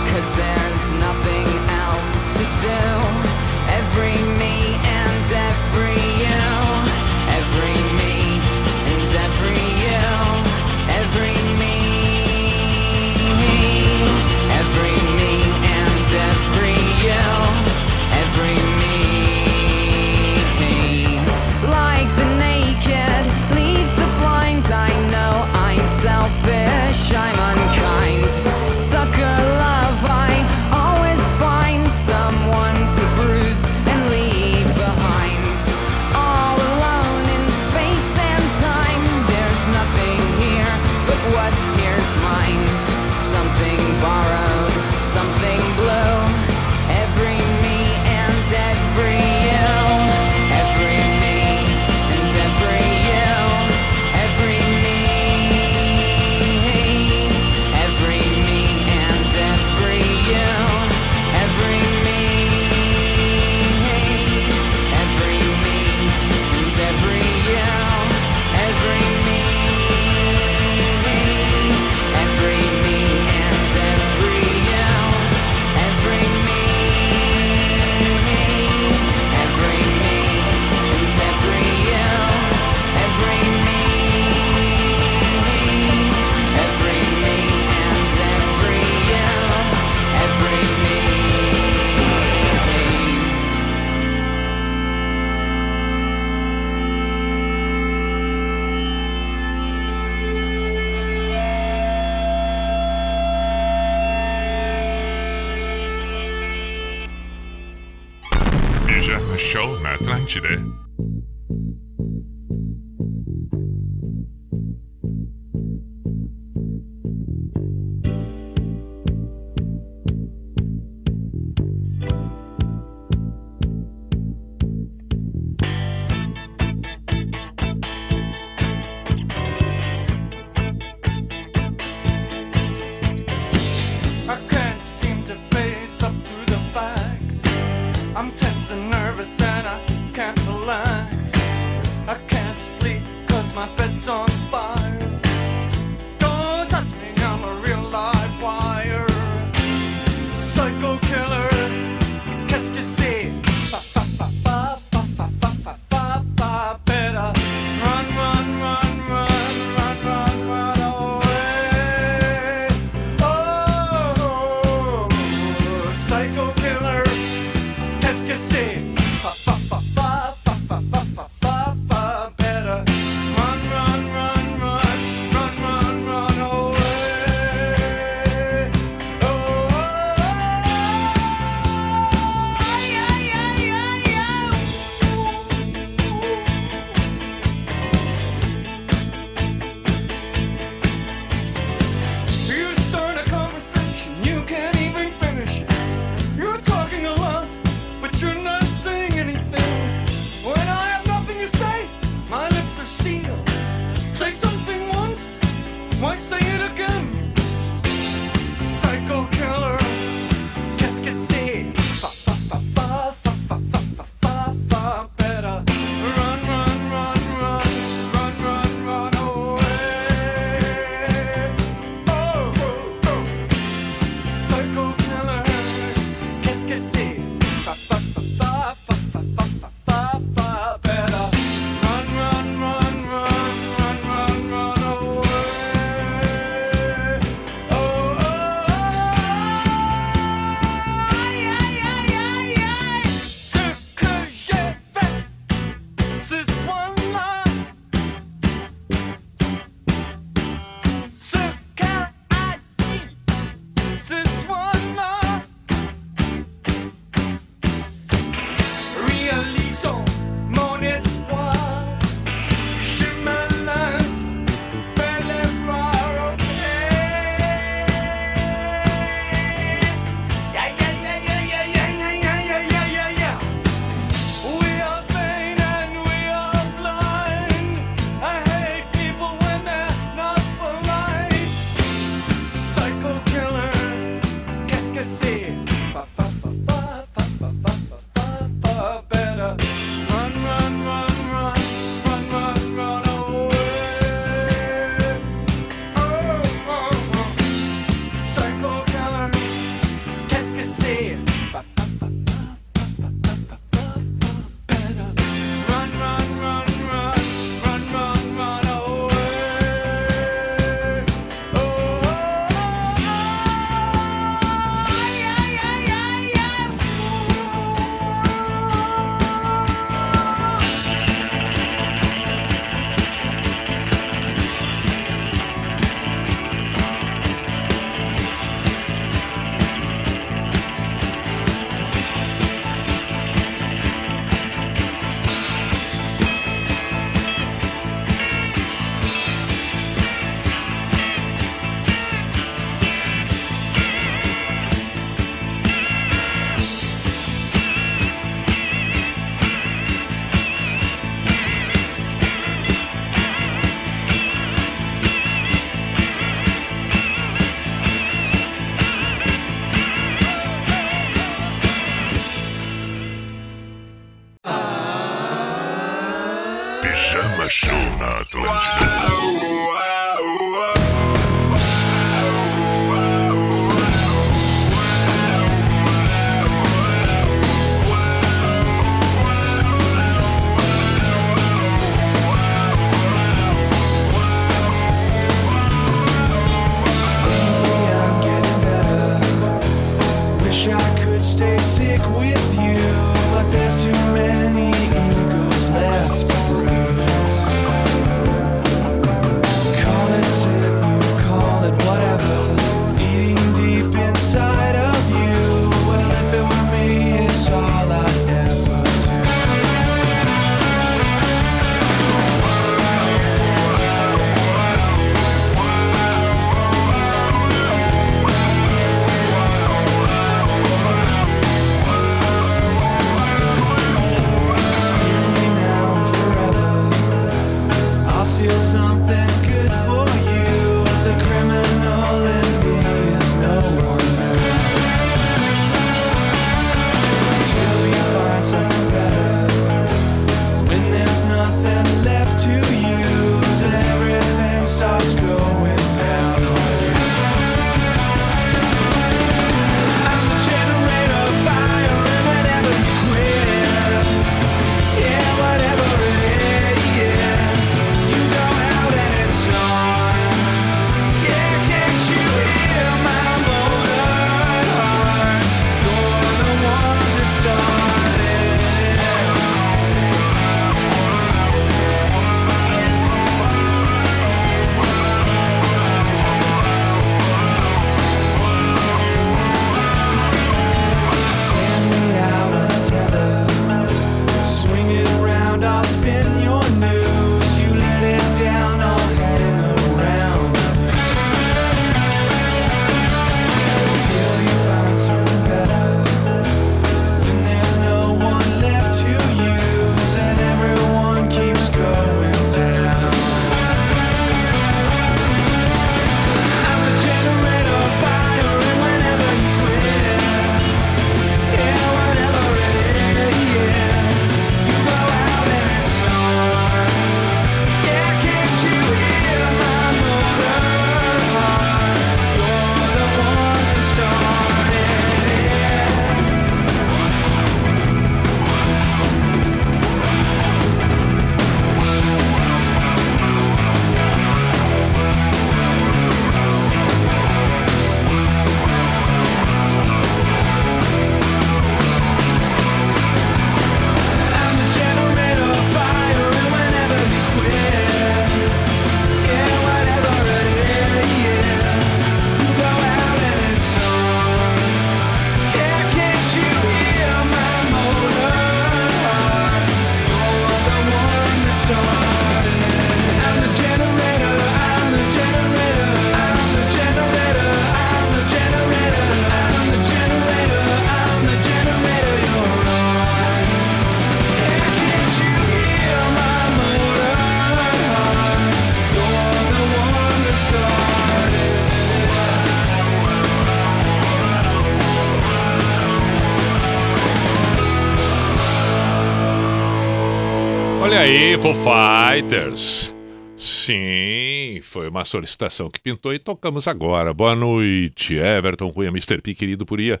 Olha 590.82 590.98
aí, 590.98 591.38
Foo 591.40 591.54
Fighters. 591.54 592.92
Sim, 593.36 594.58
foi 594.62 594.88
uma 594.88 595.04
solicitação 595.04 595.70
que 595.70 595.80
pintou 595.80 596.12
e 596.12 596.18
tocamos 596.18 596.66
agora. 596.66 597.14
Boa 597.14 597.36
noite, 597.36 598.16
Everton 598.16 598.72
Cunha, 598.72 598.88
Mr. 598.88 599.22
P, 599.22 599.32
querido 599.32 599.64
Puria. 599.64 600.00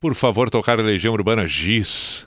Por 0.00 0.14
favor, 0.14 0.48
tocar 0.48 0.80
a 0.80 0.82
Legião 0.82 1.12
Urbana 1.12 1.46
Giz. 1.46 2.26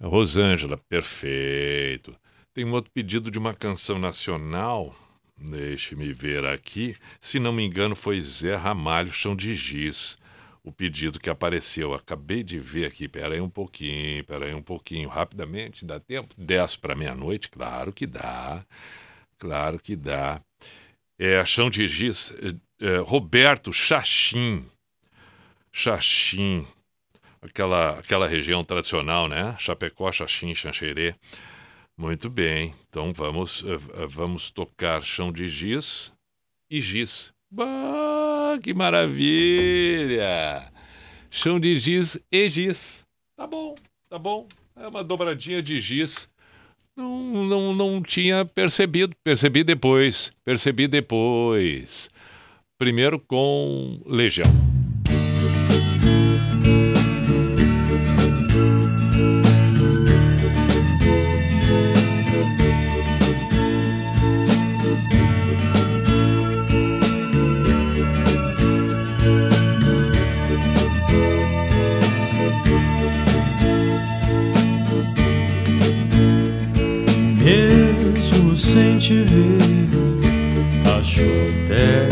Rosângela, 0.00 0.78
perfeito. 0.88 2.14
Tem 2.54 2.64
um 2.64 2.72
outro 2.72 2.90
pedido 2.90 3.30
de 3.30 3.38
uma 3.38 3.52
canção 3.52 3.98
nacional. 3.98 4.96
Deixe-me 5.36 6.14
ver 6.14 6.46
aqui. 6.46 6.96
Se 7.20 7.38
não 7.38 7.52
me 7.52 7.62
engano, 7.62 7.94
foi 7.94 8.22
Zé 8.22 8.56
Ramalho, 8.56 9.12
Chão 9.12 9.36
de 9.36 9.54
Giz. 9.54 10.16
O 10.64 10.70
pedido 10.72 11.18
que 11.18 11.28
apareceu. 11.28 11.92
Acabei 11.94 12.42
de 12.42 12.58
ver 12.58 12.86
aqui. 12.86 13.08
Pera 13.08 13.34
aí 13.34 13.40
um 13.40 13.50
pouquinho, 13.50 14.24
pera 14.24 14.46
aí 14.46 14.54
um 14.54 14.62
pouquinho. 14.62 15.08
Rapidamente, 15.08 15.84
dá 15.84 15.98
tempo? 15.98 16.34
10 16.38 16.76
para 16.76 16.94
meia-noite? 16.94 17.48
Claro 17.48 17.92
que 17.92 18.06
dá. 18.06 18.64
Claro 19.38 19.78
que 19.78 19.96
dá. 19.96 20.40
É, 21.18 21.44
Chão 21.44 21.68
de 21.68 21.86
Giz. 21.86 22.32
é, 22.80 22.86
é, 22.86 22.96
Roberto 22.98 23.72
Xaxim. 23.72 24.64
Xaxim. 25.72 26.66
Aquela, 27.40 27.98
aquela 27.98 28.28
região 28.28 28.62
tradicional, 28.62 29.26
né? 29.28 29.56
Chapecó, 29.58 30.12
Xaxim, 30.12 30.54
Xanxerê. 30.54 31.16
Muito 31.96 32.30
bem. 32.30 32.74
Então 32.88 33.12
vamos, 33.12 33.64
eh, 33.64 33.74
eh, 34.02 34.06
vamos 34.08 34.50
tocar 34.50 35.02
Chão 35.02 35.32
de 35.32 35.48
Giz 35.48 36.12
e 36.70 36.80
Giz. 36.80 37.32
Bah, 37.50 38.21
que 38.58 38.74
maravilha! 38.74 40.70
Chão 41.30 41.58
de 41.58 41.78
giz 41.78 42.18
e 42.30 42.48
giz. 42.48 43.04
Tá 43.36 43.46
bom, 43.46 43.74
tá 44.08 44.18
bom. 44.18 44.46
É 44.76 44.86
uma 44.86 45.02
dobradinha 45.02 45.62
de 45.62 45.80
giz. 45.80 46.28
Não, 46.96 47.44
não, 47.44 47.74
não 47.74 48.02
tinha 48.02 48.44
percebido. 48.44 49.16
Percebi 49.24 49.64
depois. 49.64 50.32
Percebi 50.44 50.86
depois. 50.86 52.10
Primeiro 52.78 53.18
com 53.18 54.02
Legião. 54.06 54.71
Até 81.82 82.11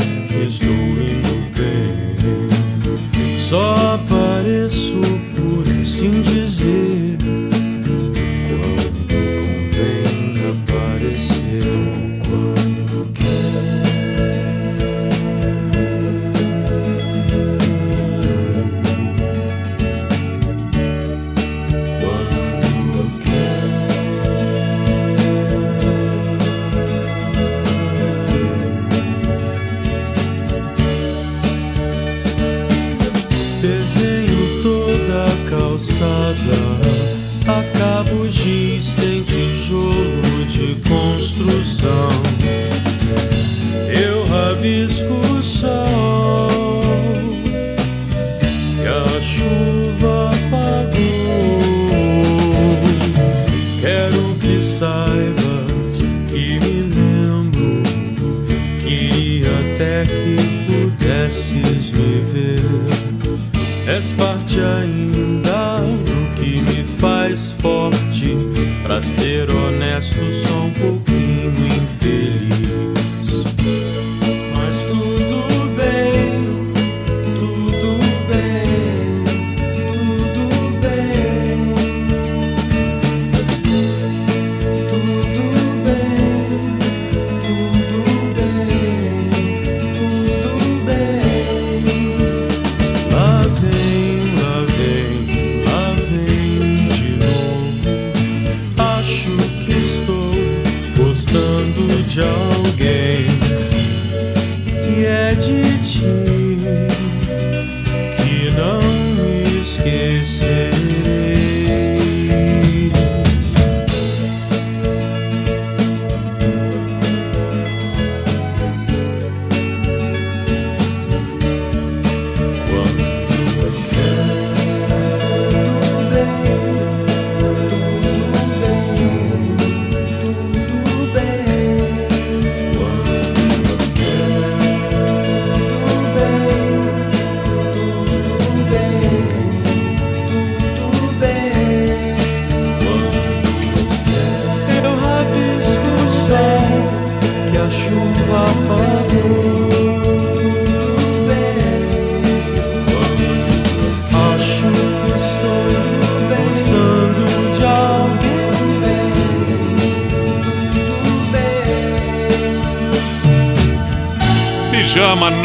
ainda 64.63 65.81
do 66.05 66.35
que 66.37 66.61
me 66.61 66.85
faz 66.99 67.53
forte. 67.53 68.37
Pra 68.83 69.01
ser 69.01 69.51
honesto, 69.51 70.33
sou 70.33 70.65
um 70.65 70.71
pouquinho 70.71 71.51
infeliz. 71.67 72.60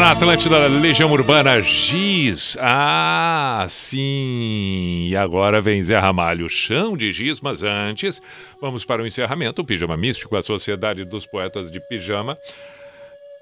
Na 0.06 0.12
Atlântida 0.12 0.68
Legião 0.68 1.10
Urbana 1.10 1.60
Giz. 1.60 2.56
Ah, 2.60 3.66
sim. 3.68 5.08
E 5.08 5.16
agora 5.16 5.60
vem 5.60 5.82
Zé 5.82 5.98
Ramalho, 5.98 6.48
chão 6.48 6.96
de 6.96 7.10
giz, 7.10 7.40
mas 7.40 7.64
antes, 7.64 8.22
vamos 8.60 8.84
para 8.84 9.02
o 9.02 9.06
encerramento. 9.06 9.62
O 9.62 9.64
Pijama 9.64 9.96
Místico, 9.96 10.36
a 10.36 10.42
Sociedade 10.42 11.04
dos 11.04 11.26
Poetas 11.26 11.72
de 11.72 11.80
Pijama. 11.88 12.38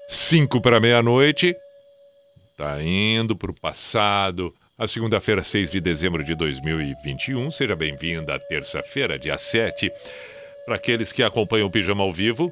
Cinco 0.09 0.59
para 0.59 0.79
meia-noite. 0.79 1.53
Tá 2.57 2.81
indo 2.81 3.35
para 3.35 3.51
o 3.51 3.61
passado. 3.61 4.51
A 4.79 4.87
segunda-feira, 4.87 5.43
6 5.43 5.69
de 5.69 5.79
dezembro 5.79 6.23
de 6.23 6.33
2021. 6.33 7.51
Seja 7.51 7.75
bem-vinda 7.75 8.33
à 8.33 8.39
terça-feira, 8.39 9.19
dia 9.19 9.37
7. 9.37 9.87
Para 10.65 10.77
aqueles 10.77 11.11
que 11.11 11.21
acompanham 11.21 11.67
o 11.67 11.71
Pijama 11.71 12.01
ao 12.01 12.11
vivo, 12.11 12.51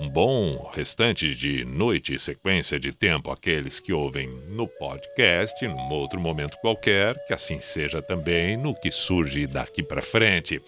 um 0.00 0.08
bom 0.08 0.70
restante 0.74 1.34
de 1.34 1.64
noite 1.64 2.14
e 2.14 2.18
sequência 2.18 2.78
de 2.78 2.92
tempo 2.92 3.30
aqueles 3.30 3.80
que 3.80 3.92
ouvem 3.92 4.28
no 4.50 4.66
podcast, 4.66 5.66
num 5.66 5.90
outro 5.90 6.20
momento 6.20 6.56
qualquer, 6.60 7.14
que 7.26 7.32
assim 7.32 7.60
seja 7.60 8.00
também 8.00 8.56
no 8.56 8.74
que 8.74 8.90
surge 8.90 9.46
daqui 9.46 9.82
para 9.82 10.00
frente. 10.00 10.60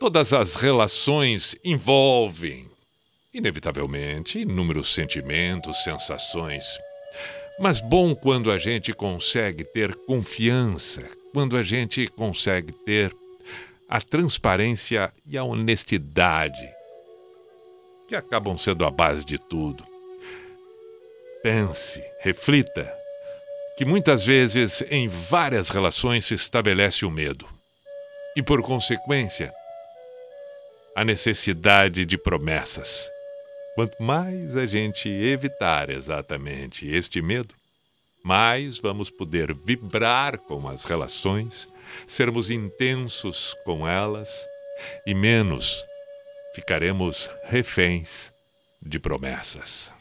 Todas 0.00 0.32
as 0.32 0.54
relações 0.54 1.56
envolvem, 1.64 2.66
inevitavelmente, 3.34 4.40
inúmeros 4.40 4.94
sentimentos, 4.94 5.82
sensações. 5.82 6.64
Mas 7.58 7.80
bom 7.80 8.14
quando 8.14 8.50
a 8.50 8.58
gente 8.58 8.92
consegue 8.92 9.64
ter 9.64 9.94
confiança, 10.06 11.02
quando 11.32 11.56
a 11.56 11.62
gente 11.62 12.06
consegue 12.08 12.72
ter 12.84 13.12
a 13.88 14.00
transparência 14.00 15.10
e 15.26 15.36
a 15.36 15.44
honestidade 15.44 16.75
que 18.08 18.14
acabam 18.14 18.56
sendo 18.58 18.84
a 18.84 18.90
base 18.90 19.24
de 19.24 19.38
tudo. 19.38 19.84
Pense, 21.42 22.02
reflita, 22.22 22.92
que 23.76 23.84
muitas 23.84 24.24
vezes 24.24 24.82
em 24.90 25.08
várias 25.08 25.68
relações 25.68 26.24
se 26.24 26.34
estabelece 26.34 27.04
o 27.04 27.10
medo 27.10 27.46
e, 28.36 28.42
por 28.42 28.62
consequência, 28.62 29.52
a 30.94 31.04
necessidade 31.04 32.04
de 32.04 32.16
promessas. 32.16 33.08
Quanto 33.74 34.02
mais 34.02 34.56
a 34.56 34.66
gente 34.66 35.08
evitar 35.08 35.90
exatamente 35.90 36.88
este 36.88 37.20
medo, 37.20 37.54
mais 38.24 38.78
vamos 38.78 39.10
poder 39.10 39.54
vibrar 39.54 40.38
com 40.38 40.66
as 40.68 40.84
relações, 40.84 41.68
sermos 42.08 42.50
intensos 42.50 43.54
com 43.64 43.86
elas 43.86 44.44
e 45.06 45.14
menos 45.14 45.84
ficaremos 46.56 47.28
reféns 47.50 48.30
de 48.82 48.98
promessas. 48.98 49.92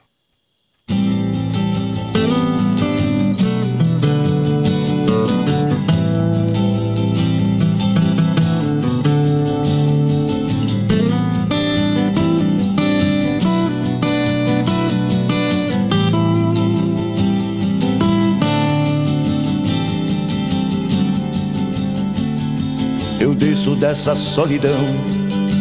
Eu 23.19 23.35
desço 23.35 23.75
dessa 23.75 24.15
solidão, 24.15 24.85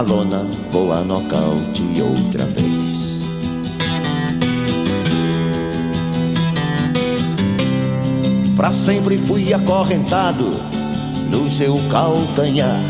Na 0.00 0.14
lona, 0.14 0.46
vou 0.70 0.92
a 0.92 1.02
nocaute 1.02 1.82
outra 2.00 2.46
vez. 2.46 3.20
Pra 8.56 8.70
sempre 8.70 9.18
fui 9.18 9.52
acorrentado 9.52 10.52
no 11.30 11.50
seu 11.50 11.78
calcanhar. 11.90 12.80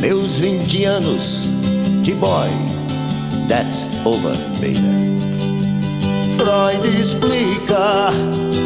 Meus 0.00 0.38
20 0.38 0.84
anos 0.84 1.50
de 2.02 2.14
boy, 2.14 2.48
that's 3.46 3.88
over, 4.06 4.34
baby. 4.60 5.16
Freud 6.38 6.98
explica. 6.98 8.65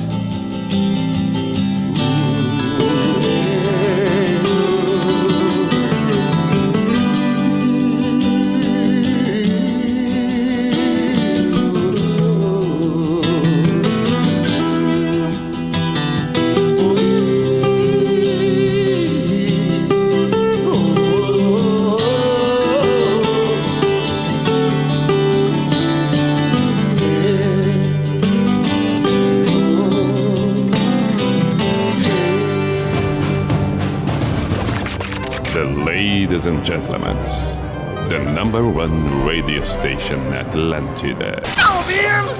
And 36.61 36.67
gentlemen, 36.67 37.17
the 38.09 38.19
number 38.33 38.67
one 38.67 39.25
radio 39.25 39.63
station 39.63 40.19
Atlantida. 40.31 41.41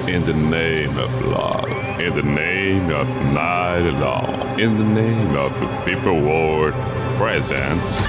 In 0.08 0.22
the 0.22 0.34
name 0.48 0.96
of 0.96 1.26
love, 1.26 2.00
in 2.00 2.12
the 2.12 2.22
name 2.22 2.90
of 2.90 3.08
night 3.32 3.88
long, 3.98 4.60
in 4.60 4.76
the 4.76 4.84
name 4.84 5.36
of 5.36 5.52
people 5.84 6.20
world 6.20 6.74
presents 7.16 8.00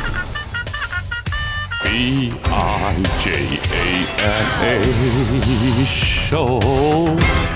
B 1.83 2.31
I 2.45 3.03
J 3.23 3.31
A 3.71 3.87
N 4.21 4.45
A 5.81 5.85
show. 5.85 7.52